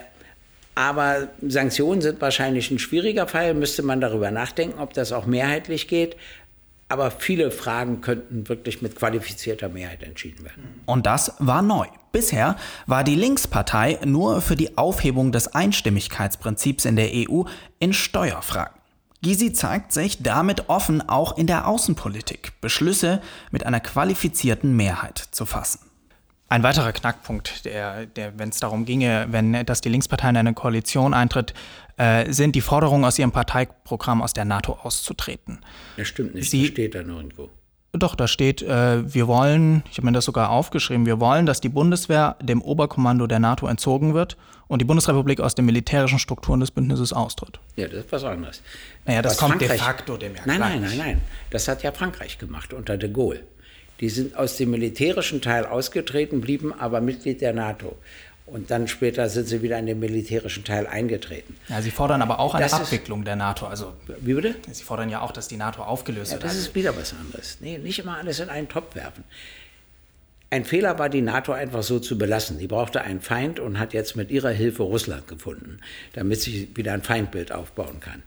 aber 0.73 1.27
Sanktionen 1.41 2.01
sind 2.01 2.21
wahrscheinlich 2.21 2.71
ein 2.71 2.79
schwieriger 2.79 3.27
Fall, 3.27 3.53
müsste 3.53 3.83
man 3.83 4.00
darüber 4.00 4.31
nachdenken, 4.31 4.79
ob 4.79 4.93
das 4.93 5.11
auch 5.11 5.25
mehrheitlich 5.25 5.89
geht. 5.89 6.15
Aber 6.91 7.10
viele 7.10 7.51
Fragen 7.51 8.01
könnten 8.01 8.50
wirklich 8.50 8.81
mit 8.81 8.98
qualifizierter 8.98 9.69
Mehrheit 9.69 10.03
entschieden 10.03 10.43
werden. 10.43 10.81
Und 10.86 11.05
das 11.05 11.33
war 11.39 11.62
neu. 11.62 11.88
Bisher 12.12 12.57
war 12.86 13.05
die 13.05 13.15
Linkspartei 13.15 13.98
nur 14.03 14.41
für 14.41 14.57
die 14.57 14.77
Aufhebung 14.77 15.31
des 15.31 15.55
Einstimmigkeitsprinzips 15.55 16.83
in 16.83 16.98
der 16.98 17.10
EU 17.13 17.43
in 17.79 17.93
Steuerfragen. 17.93 18.75
Gysi 19.21 19.53
zeigt 19.53 19.93
sich 19.93 20.21
damit 20.21 20.67
offen, 20.67 21.07
auch 21.07 21.38
in 21.38 21.48
der 21.48 21.65
Außenpolitik 21.65 22.60
Beschlüsse 22.60 23.21
mit 23.51 23.65
einer 23.65 23.79
qualifizierten 23.79 24.75
Mehrheit 24.75 25.17
zu 25.31 25.45
fassen. 25.45 25.79
Ein 26.50 26.63
weiterer 26.63 26.91
Knackpunkt, 26.91 27.63
der, 27.63 28.07
der 28.07 28.38
wenn 28.38 28.50
es 28.50 28.60
darum 28.60 28.83
ginge, 28.83 29.27
wenn 29.29 29.65
dass 29.65 29.79
die 29.79 29.88
Linkspartei 29.88 30.27
in 30.27 30.36
eine 30.36 30.53
Koalition 30.53 31.13
eintritt, 31.13 31.53
äh, 32.01 32.31
sind 32.31 32.55
die 32.55 32.62
Forderungen 32.62 33.05
aus 33.05 33.20
ihrem 33.20 33.31
Parteiprogramm 33.31 34.24
aus 34.24 34.34
der 34.34 34.46
NATO 34.46 34.74
auszutreten. 34.81 35.60
Das 35.98 36.08
stimmt 36.08 36.34
nicht, 36.34 36.50
Sie, 36.50 36.62
das 36.62 36.70
steht 36.70 36.96
da 36.96 37.03
nirgendwo. 37.03 37.50
Doch, 37.93 38.15
da 38.15 38.27
steht, 38.27 38.62
äh, 38.62 39.13
wir 39.13 39.27
wollen, 39.27 39.84
ich 39.91 39.98
habe 39.98 40.08
mir 40.08 40.13
das 40.13 40.25
sogar 40.25 40.50
aufgeschrieben, 40.50 41.05
wir 41.05 41.20
wollen, 41.20 41.46
dass 41.46 41.62
die 41.62 41.70
Bundeswehr 41.70 42.38
dem 42.41 42.62
Oberkommando 42.62 43.27
der 43.27 43.39
NATO 43.39 43.67
entzogen 43.67 44.13
wird 44.13 44.38
und 44.67 44.81
die 44.81 44.86
Bundesrepublik 44.86 45.41
aus 45.41 45.55
den 45.55 45.65
militärischen 45.65 46.17
Strukturen 46.17 46.62
des 46.62 46.72
Bündnisses 46.72 47.13
austritt. 47.13 47.60
Ja, 47.75 47.88
das 47.88 48.05
ist 48.05 48.12
was 48.12 48.24
anderes. 48.24 48.62
Naja, 49.06 49.21
das 49.21 49.34
was 49.34 49.38
kommt 49.39 49.52
Frankreich, 49.58 49.69
de 49.69 49.80
facto 49.80 50.17
dem 50.17 50.36
ja 50.36 50.41
Nein, 50.45 50.60
nein, 50.60 50.82
nein, 50.82 50.97
nein. 50.97 51.21
Das 51.52 51.67
hat 51.67 51.84
ja 51.84 51.91
Frankreich 51.91 52.39
gemacht 52.39 52.73
unter 52.73 52.97
de 52.97 53.12
Gaulle. 53.12 53.41
Die 53.99 54.10
sind 54.10 54.36
aus 54.36 54.58
dem 54.58 54.71
militärischen 54.71 55.41
Teil 55.41 55.65
ausgetreten, 55.65 56.41
blieben 56.41 56.73
aber 56.73 57.02
Mitglied 57.02 57.41
der 57.41 57.54
NATO. 57.54 57.97
Und 58.45 58.69
dann 58.69 58.88
später 58.88 59.30
sind 59.30 59.47
sie 59.47 59.62
wieder 59.62 59.80
in 59.80 59.86
den 59.86 59.99
militärischen 59.99 60.65
Teil 60.65 60.86
eingetreten. 60.86 61.56
Ja, 61.69 61.82
Sie 61.82 61.91
fordern 61.91 62.21
aber 62.21 62.39
auch 62.39 62.54
eine 62.54 62.65
das 62.65 62.73
Abwicklung 62.73 63.19
ist, 63.21 63.27
der 63.27 63.38
NATO. 63.38 63.65
Also, 63.65 63.93
wie 64.19 64.34
bitte? 64.34 64.56
Sie 64.71 64.84
fordern 64.84 65.10
ja 65.10 65.21
auch, 65.21 65.32
dass 65.32 65.47
die 65.47 65.58
NATO 65.58 65.84
aufgelöst 65.84 66.32
ja, 66.32 66.38
wird. 66.38 66.43
Das 66.43 66.58
ist 66.58 66.75
wieder 66.75 66.95
was 66.97 67.13
anderes. 67.13 67.60
Nee, 67.62 67.77
nicht 67.77 67.99
immer 67.99 68.17
alles 68.17 68.39
in 68.39 68.49
einen 68.49 68.67
Topf 68.67 68.95
werfen. 68.95 69.23
Ein 70.49 70.65
Fehler 70.65 70.99
war, 70.99 71.08
die 71.08 71.21
NATO 71.21 71.54
einfach 71.54 71.82
so 71.82 71.99
zu 71.99 72.17
belassen. 72.17 72.60
Die 72.60 72.67
brauchte 72.67 73.01
einen 73.04 73.21
Feind 73.21 73.62
und 73.62 73.80
hat 73.80 73.93
jetzt 73.93 74.17
mit 74.17 74.32
ihrer 74.32 74.49
Hilfe 74.49 74.84
Russland 74.84 75.30
gefunden, 75.30 75.80
damit 76.12 76.41
sie 76.41 76.69
wieder 76.75 76.91
ein 76.91 77.04
Feindbild 77.04 77.54
aufbauen 77.54 78.01
kann. 78.01 78.21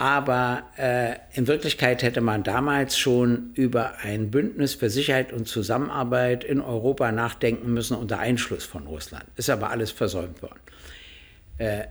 Aber 0.00 0.62
äh, 0.78 1.16
in 1.34 1.46
Wirklichkeit 1.46 2.02
hätte 2.02 2.22
man 2.22 2.42
damals 2.42 2.96
schon 2.96 3.50
über 3.52 3.98
ein 3.98 4.30
Bündnis 4.30 4.72
für 4.72 4.88
Sicherheit 4.88 5.30
und 5.30 5.46
Zusammenarbeit 5.46 6.42
in 6.42 6.62
Europa 6.62 7.12
nachdenken 7.12 7.74
müssen 7.74 7.94
unter 7.94 8.18
Einschluss 8.18 8.64
von 8.64 8.86
Russland. 8.86 9.26
Ist 9.36 9.50
aber 9.50 9.68
alles 9.68 9.90
versäumt 9.90 10.40
worden. 10.40 10.60
Äh, 11.58 11.82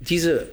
diese, 0.00 0.46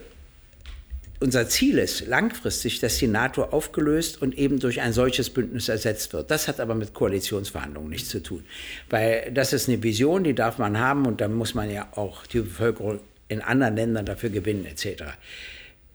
unser 1.20 1.50
Ziel 1.50 1.80
ist 1.80 2.08
langfristig, 2.08 2.80
dass 2.80 2.98
die 2.98 3.08
NATO 3.08 3.44
aufgelöst 3.44 4.22
und 4.22 4.38
eben 4.38 4.60
durch 4.60 4.80
ein 4.80 4.94
solches 4.94 5.30
Bündnis 5.30 5.68
ersetzt 5.68 6.14
wird. 6.14 6.32
Das 6.32 6.48
hat 6.48 6.62
aber 6.62 6.76
mit 6.76 6.94
Koalitionsverhandlungen 6.94 7.90
nichts 7.90 8.08
zu 8.08 8.24
tun. 8.24 8.46
Weil 8.90 9.34
das 9.34 9.52
ist 9.52 9.68
eine 9.68 9.84
Vision, 9.84 10.24
die 10.24 10.34
darf 10.34 10.60
man 10.60 10.80
haben 10.80 11.08
und 11.08 11.20
dann 11.20 11.34
muss 11.34 11.56
man 11.56 11.70
ja 11.70 11.90
auch 11.94 12.26
die 12.26 12.40
Bevölkerung 12.40 13.02
in 13.28 13.42
anderen 13.42 13.76
Ländern 13.76 14.06
dafür 14.06 14.30
gewinnen 14.30 14.66
etc. 14.66 15.04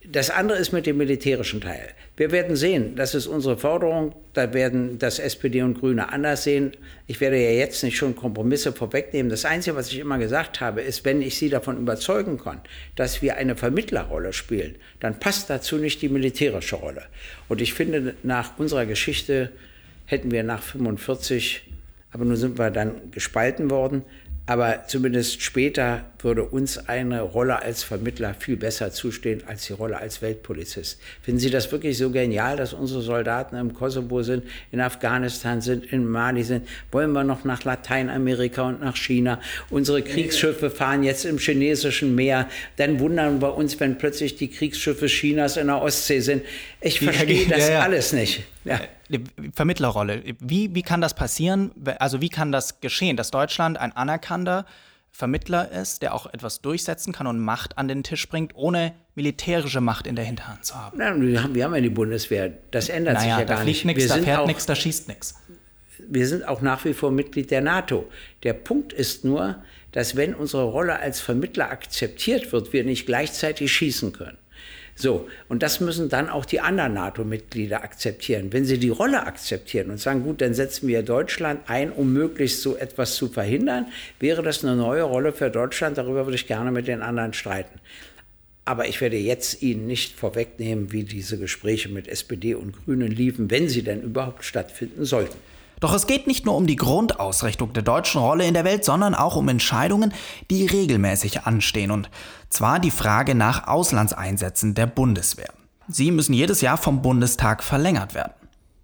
Das 0.03 0.31
andere 0.31 0.57
ist 0.57 0.73
mit 0.73 0.87
dem 0.87 0.97
militärischen 0.97 1.61
Teil. 1.61 1.91
Wir 2.17 2.31
werden 2.31 2.57
sehen, 2.57 2.97
das 2.97 3.15
ist 3.15 3.27
unsere 3.27 3.59
Forderung, 3.59 4.15
da 4.33 4.55
werden 4.55 4.99
das 4.99 5.19
SPD 5.19 5.61
und 5.61 5.79
Grüne 5.79 6.11
anders 6.11 6.45
sehen. 6.45 6.73
Ich 7.07 7.21
werde 7.21 7.37
ja 7.37 7.51
jetzt 7.51 7.85
nicht 7.85 7.99
schon 7.99 8.17
Kompromisse 8.17 8.73
vorwegnehmen. 8.73 9.29
Das 9.29 9.45
Einzige, 9.45 9.77
was 9.77 9.93
ich 9.93 9.99
immer 9.99 10.17
gesagt 10.17 10.63
habe, 10.63 10.81
ist, 10.81 11.05
wenn 11.05 11.21
ich 11.21 11.37
Sie 11.37 11.51
davon 11.51 11.77
überzeugen 11.77 12.39
kann, 12.39 12.63
dass 12.97 13.21
wir 13.21 13.37
eine 13.37 13.57
Vermittlerrolle 13.57 14.33
spielen, 14.33 14.77
dann 15.01 15.21
passt 15.21 15.51
dazu 15.51 15.77
nicht 15.77 16.01
die 16.01 16.09
militärische 16.09 16.77
Rolle. 16.77 17.03
Und 17.51 17.61
ich 17.61 17.75
finde, 17.75 18.15
nach 18.23 18.59
unserer 18.59 18.87
Geschichte 18.87 19.51
hätten 20.07 20.31
wir 20.31 20.45
nach 20.45 20.63
45, 20.63 21.63
aber 22.11 22.25
nun 22.25 22.37
sind 22.37 22.59
wir 22.59 22.71
dann 22.71 23.11
gespalten 23.11 23.69
worden, 23.69 24.03
aber 24.51 24.89
zumindest 24.89 25.43
später 25.43 26.07
würde 26.19 26.43
uns 26.43 26.89
eine 26.89 27.21
Rolle 27.21 27.63
als 27.63 27.85
Vermittler 27.85 28.35
viel 28.35 28.57
besser 28.57 28.91
zustehen 28.91 29.45
als 29.47 29.69
die 29.69 29.75
Rolle 29.75 29.99
als 29.99 30.23
Weltpolizist. 30.23 31.01
Finden 31.23 31.39
Sie 31.39 31.51
das 31.51 31.71
wirklich 31.71 31.97
so 31.97 32.11
genial, 32.11 32.57
dass 32.57 32.73
unsere 32.73 33.01
Soldaten 33.01 33.55
im 33.55 33.75
Kosovo 33.75 34.25
sind, 34.25 34.43
in 34.73 34.81
Afghanistan 34.81 35.61
sind, 35.61 35.93
in 35.93 36.05
Mali 36.05 36.43
sind? 36.43 36.67
Wollen 36.91 37.13
wir 37.13 37.23
noch 37.23 37.45
nach 37.45 37.63
Lateinamerika 37.63 38.63
und 38.63 38.81
nach 38.81 38.97
China? 38.97 39.39
Unsere 39.71 40.03
Kriegsschiffe 40.03 40.69
fahren 40.69 41.05
jetzt 41.05 41.27
im 41.27 41.39
chinesischen 41.39 42.17
Meer. 42.17 42.49
Dann 42.77 42.99
wundern 42.99 43.41
wir 43.41 43.55
uns, 43.55 43.79
wenn 43.79 43.99
plötzlich 43.99 44.35
die 44.35 44.51
Kriegsschiffe 44.51 45.07
Chinas 45.07 45.59
in 45.59 45.69
der 45.69 45.81
Ostsee 45.81 46.19
sind. 46.19 46.43
Ich 46.81 47.01
verstehe 47.01 47.47
das 47.47 47.61
ja, 47.61 47.75
ja. 47.75 47.81
alles 47.81 48.13
nicht. 48.13 48.45
Ja. 48.65 48.81
Äh, 49.11 49.21
Vermittlerrolle. 49.55 50.23
Wie, 50.39 50.75
wie 50.75 50.83
kann 50.83 51.01
das 51.01 51.15
passieren? 51.15 51.73
Also 51.99 52.21
wie 52.21 52.29
kann 52.29 52.53
das 52.53 52.81
geschehen, 52.81 53.17
dass 53.17 53.31
Deutschland 53.31 53.79
ein 53.79 53.93
anerkannter 53.93 54.65
Vermittler 55.13 55.71
ist, 55.71 56.03
der 56.03 56.15
auch 56.15 56.33
etwas 56.33 56.63
durchsetzen 56.63 57.13
kann 57.13 57.27
und 57.27 57.41
Macht 57.41 57.77
an 57.77 57.89
den 57.89 58.03
Tisch 58.03 58.29
bringt, 58.29 58.55
ohne 58.55 58.95
militärische 59.15 59.81
Macht 59.81 60.07
in 60.07 60.17
der 60.17 60.25
Hinterhand 60.25 60.65
zu 60.65 60.75
haben? 60.75 60.97
Na, 60.99 61.21
wir, 61.21 61.43
haben 61.43 61.55
wir 61.55 61.65
haben 61.65 61.75
ja 61.75 61.81
die 61.81 61.91
Bundeswehr. 61.91 62.53
Das 62.71 62.89
ändert 62.89 63.15
naja, 63.15 63.39
sich 63.39 63.49
ja 63.49 63.57
gar 63.57 63.65
nicht. 63.65 63.85
Nix, 63.85 64.07
da 64.07 64.19
fährt 64.19 64.47
nichts, 64.47 64.67
da 64.67 64.75
schießt 64.75 65.09
nichts. 65.09 65.35
Wir 66.09 66.27
sind 66.27 66.49
auch 66.49 66.63
nach 66.63 66.85
wie 66.85 66.95
vor 66.95 67.11
Mitglied 67.11 67.51
der 67.51 67.61
NATO. 67.61 68.09
Der 68.43 68.55
Punkt 68.55 68.93
ist 68.93 69.25
nur, 69.25 69.63
dass 69.93 70.17
wenn 70.17 70.35
unsere 70.35 70.65
Rolle 70.65 70.99
als 70.99 71.21
Vermittler 71.21 71.71
akzeptiert 71.71 72.53
wird, 72.53 72.73
wir 72.73 72.85
nicht 72.85 73.07
gleichzeitig 73.07 73.73
schießen 73.73 74.13
können. 74.13 74.39
So, 75.01 75.31
und 75.49 75.63
das 75.63 75.81
müssen 75.81 76.11
dann 76.11 76.29
auch 76.29 76.45
die 76.45 76.61
anderen 76.61 76.93
NATO-Mitglieder 76.93 77.83
akzeptieren. 77.83 78.53
Wenn 78.53 78.67
sie 78.67 78.77
die 78.77 78.91
Rolle 78.91 79.27
akzeptieren 79.27 79.89
und 79.89 79.99
sagen, 79.99 80.25
gut, 80.25 80.43
dann 80.43 80.53
setzen 80.53 80.89
wir 80.89 81.03
Deutschland 81.03 81.61
ein, 81.69 81.91
um 81.91 82.13
möglichst 82.13 82.61
so 82.61 82.77
etwas 82.77 83.15
zu 83.15 83.29
verhindern, 83.29 83.87
wäre 84.19 84.43
das 84.43 84.63
eine 84.63 84.77
neue 84.77 85.05
Rolle 85.05 85.33
für 85.33 85.49
Deutschland. 85.49 85.97
Darüber 85.97 86.27
würde 86.27 86.35
ich 86.35 86.47
gerne 86.47 86.71
mit 86.71 86.87
den 86.87 87.01
anderen 87.01 87.33
streiten. 87.33 87.81
Aber 88.67 88.89
ich 88.89 89.01
werde 89.01 89.17
jetzt 89.17 89.63
Ihnen 89.63 89.87
nicht 89.87 90.17
vorwegnehmen, 90.17 90.93
wie 90.93 91.05
diese 91.05 91.39
Gespräche 91.39 91.89
mit 91.89 92.07
SPD 92.07 92.55
und 92.55 92.85
Grünen 92.85 93.11
liefen, 93.11 93.51
wenn 93.51 93.71
sie 93.71 93.83
denn 93.83 94.03
überhaupt 94.03 94.45
stattfinden 94.45 95.07
sollten. 95.07 95.39
Doch 95.81 95.95
es 95.95 96.07
geht 96.07 96.27
nicht 96.27 96.45
nur 96.45 96.57
um 96.57 96.67
die 96.67 96.77
Grundausrichtung 96.77 97.73
der 97.73 97.83
deutschen 97.83 98.21
Rolle 98.21 98.47
in 98.47 98.55
der 98.55 98.65
Welt, 98.65 98.85
sondern 98.85 99.15
auch 99.15 99.37
um 99.37 99.49
Entscheidungen, 99.49 100.13
die 100.51 100.67
regelmäßig 100.67 101.47
anstehen. 101.47 101.91
Und 101.91 102.11
zwar 102.51 102.79
die 102.79 102.91
Frage 102.91 103.35
nach 103.35 103.67
Auslandseinsätzen 103.67 104.75
der 104.75 104.87
Bundeswehr. 104.87 105.53
Sie 105.89 106.11
müssen 106.11 106.35
jedes 106.35 106.61
Jahr 106.61 106.77
vom 106.77 107.03
Bundestag 107.03 107.65
verlängert 107.65 108.15
werden. 108.15 108.33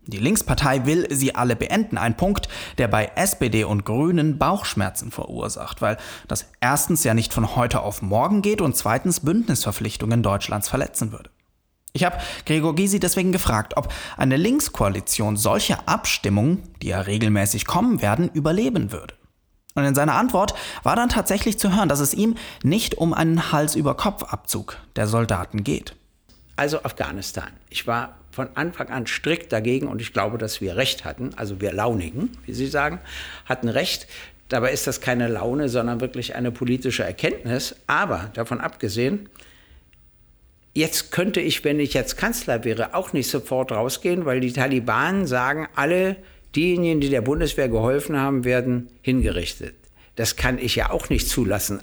Die 0.07 0.19
Linkspartei 0.19 0.87
will 0.87 1.09
sie 1.11 1.35
alle 1.35 1.57
beenden. 1.57 1.99
Ein 1.99 2.17
Punkt, 2.17 2.49
der 2.79 2.87
bei 2.89 3.11
SPD 3.17 3.65
und 3.65 3.85
Grünen 3.85 4.39
Bauchschmerzen 4.39 5.11
verursacht, 5.11 5.83
weil 5.83 5.97
das 6.29 6.47
erstens 6.61 7.03
ja 7.05 7.13
nicht 7.13 7.35
von 7.35 7.57
heute 7.57 7.83
auf 7.83 8.03
morgen 8.03 8.41
geht 8.41 8.61
und 8.61 8.77
zweitens 8.77 9.21
Bündnisverpflichtungen 9.21 10.23
Deutschlands 10.23 10.69
verletzen 10.69 11.11
würde. 11.11 11.31
Ich 11.97 12.05
habe 12.05 12.19
Gregor 12.45 12.75
Gysi 12.75 13.01
deswegen 13.01 13.33
gefragt, 13.33 13.77
ob 13.79 13.93
eine 14.19 14.37
Linkskoalition 14.37 15.39
solche 15.39 15.89
Abstimmungen, 15.89 16.63
die 16.83 16.89
ja 16.89 17.01
regelmäßig 17.01 17.65
kommen 17.65 18.03
werden, 18.03 18.29
überleben 18.35 18.93
würde. 18.93 19.15
Und 19.75 19.85
in 19.85 19.95
seiner 19.95 20.15
Antwort 20.15 20.55
war 20.83 20.95
dann 20.95 21.09
tatsächlich 21.09 21.59
zu 21.59 21.75
hören, 21.75 21.89
dass 21.89 22.01
es 22.01 22.13
ihm 22.13 22.37
nicht 22.63 22.97
um 22.97 23.15
einen 23.15 23.51
Hals-über-Kopf-Abzug 23.51 24.77
der 24.95 25.07
Soldaten 25.07 25.65
geht. 25.65 25.97
Also 26.57 26.83
Afghanistan. 26.83 27.49
Ich 27.71 27.87
war 27.87 28.17
von 28.31 28.49
Anfang 28.57 28.91
an 28.91 29.07
strikt 29.07 29.51
dagegen 29.51 29.87
und 29.89 30.03
ich 30.03 30.13
glaube, 30.13 30.37
dass 30.37 30.61
wir 30.61 30.77
recht 30.77 31.07
hatten, 31.07 31.31
also 31.37 31.63
wir 31.63 31.73
Launigen, 31.73 32.37
wie 32.45 32.53
Sie 32.53 32.67
sagen, 32.67 33.01
hatten 33.47 33.71
recht. 33.71 34.07
Dabei 34.51 34.73
ist 34.73 34.87
das 34.87 35.01
keine 35.01 35.29
Laune, 35.29 35.71
sondern 35.71 36.03
wirklich 36.03 36.35
eine 36.35 36.53
politische 36.53 37.05
Erkenntnis. 37.05 37.75
Aber 37.87 38.31
davon 38.35 38.61
abgesehen, 38.61 39.31
jetzt 40.77 41.11
könnte 41.11 41.41
ich, 41.41 41.65
wenn 41.65 41.81
ich 41.81 41.95
jetzt 41.95 42.17
Kanzler 42.17 42.65
wäre, 42.65 42.95
auch 42.95 43.13
nicht 43.13 43.29
sofort 43.29 43.73
rausgehen, 43.73 44.25
weil 44.25 44.41
die 44.41 44.53
Taliban 44.53 45.27
sagen, 45.27 45.67
alle 45.75 46.17
diejenigen, 46.55 47.01
die 47.01 47.11
der 47.11 47.23
Bundeswehr 47.23 47.69
geholfen 47.69 48.17
haben, 48.17 48.45
werden 48.45 48.89
hingerichtet. 49.03 49.75
Das 50.15 50.37
kann 50.37 50.59
ich 50.59 50.77
ja 50.77 50.91
auch 50.91 51.09
nicht 51.09 51.29
zulassen 51.29 51.83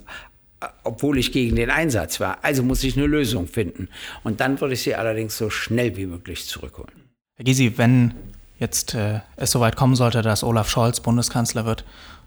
obwohl 0.84 1.18
ich 1.18 1.32
gegen 1.32 1.56
den 1.56 1.70
Einsatz 1.70 2.20
war. 2.20 2.38
Also 2.42 2.64
muss 2.64 2.84
ich 2.84 2.96
eine 2.96 3.06
Lösung 3.06 3.48
finden. 3.48 3.90
Und 4.24 4.40
dann 4.40 4.62
würde 4.62 4.76
ich 4.76 4.84
sie 4.84 4.96
allerdings 4.96 5.38
so 5.38 5.50
schnell 5.50 5.98
wie 5.98 6.06
möglich 6.06 6.48
zurückholen. 6.48 6.94
Herr 7.36 7.46
Gysi, 7.46 7.78
wenn 7.78 8.14
jetzt 8.60 8.94
äh, 8.94 9.20
es 9.36 9.52
soweit 9.52 9.76
kommen 9.76 9.96
sollte, 9.96 10.22
dass 10.22 10.44
Olaf 10.44 10.70
Scholz 10.70 11.00
Bundeskanzler 11.00 11.66
wird, 11.66 11.84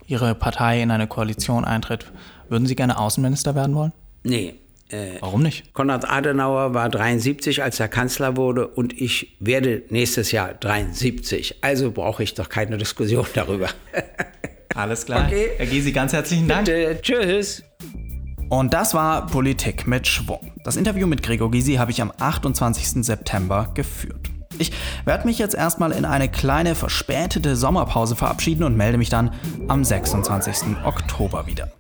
Ihre 0.07 0.35
Partei 0.35 0.83
in 0.83 0.90
eine 0.90 1.07
Koalition 1.07 1.64
eintritt, 1.64 2.12
würden 2.48 2.66
Sie 2.66 2.76
gerne 2.76 2.98
Außenminister 2.98 3.55
werden 3.55 3.74
wollen? 3.74 3.92
Nee. 4.22 4.55
Äh, 4.88 5.16
Warum 5.20 5.42
nicht? 5.42 5.72
Konrad 5.75 6.09
Adenauer 6.09 6.75
war 6.75 6.88
73, 6.88 7.62
als 7.62 7.81
er 7.81 7.88
Kanzler 7.88 8.37
wurde, 8.37 8.68
und 8.68 8.92
ich 9.01 9.37
werde 9.40 9.83
nächstes 9.90 10.33
Jahr 10.33 10.55
73. 10.55 11.57
Also 11.62 11.90
brauche 11.90 12.22
ich 12.22 12.35
doch 12.35 12.49
keine 12.49 12.79
Diskussion 12.79 13.27
darüber. 13.35 13.68
Alles 14.75 15.07
klar. 15.07 15.27
Okay. 15.27 15.51
Herr 15.57 15.66
Gysi, 15.66 15.92
ganz 15.92 16.12
herzlichen 16.12 16.46
Dank. 16.46 16.66
Bitte. 16.66 16.99
Tschüss. 17.01 17.62
Und 18.49 18.75
das 18.75 18.94
war 18.94 19.27
Politik 19.27 19.87
mit 19.88 20.07
Schwung. 20.07 20.53
Das 20.64 20.77
Interview 20.77 21.07
mit 21.07 21.22
Gregor 21.22 21.51
Gysi 21.51 21.75
habe 21.75 21.90
ich 21.90 22.01
am 22.01 22.12
28. 22.16 23.05
September 23.05 23.70
geführt. 23.75 24.31
Ich 24.59 24.72
werde 25.05 25.27
mich 25.27 25.38
jetzt 25.38 25.55
erstmal 25.55 25.92
in 25.92 26.05
eine 26.05 26.29
kleine 26.29 26.75
verspätete 26.75 27.57
Sommerpause 27.57 28.16
verabschieden 28.16 28.62
und 28.62 28.77
melde 28.77 28.99
mich 28.99 29.09
dann 29.09 29.33
am 29.68 29.85
26. 29.85 30.77
Oktober 30.85 31.46
wieder. 31.46 31.72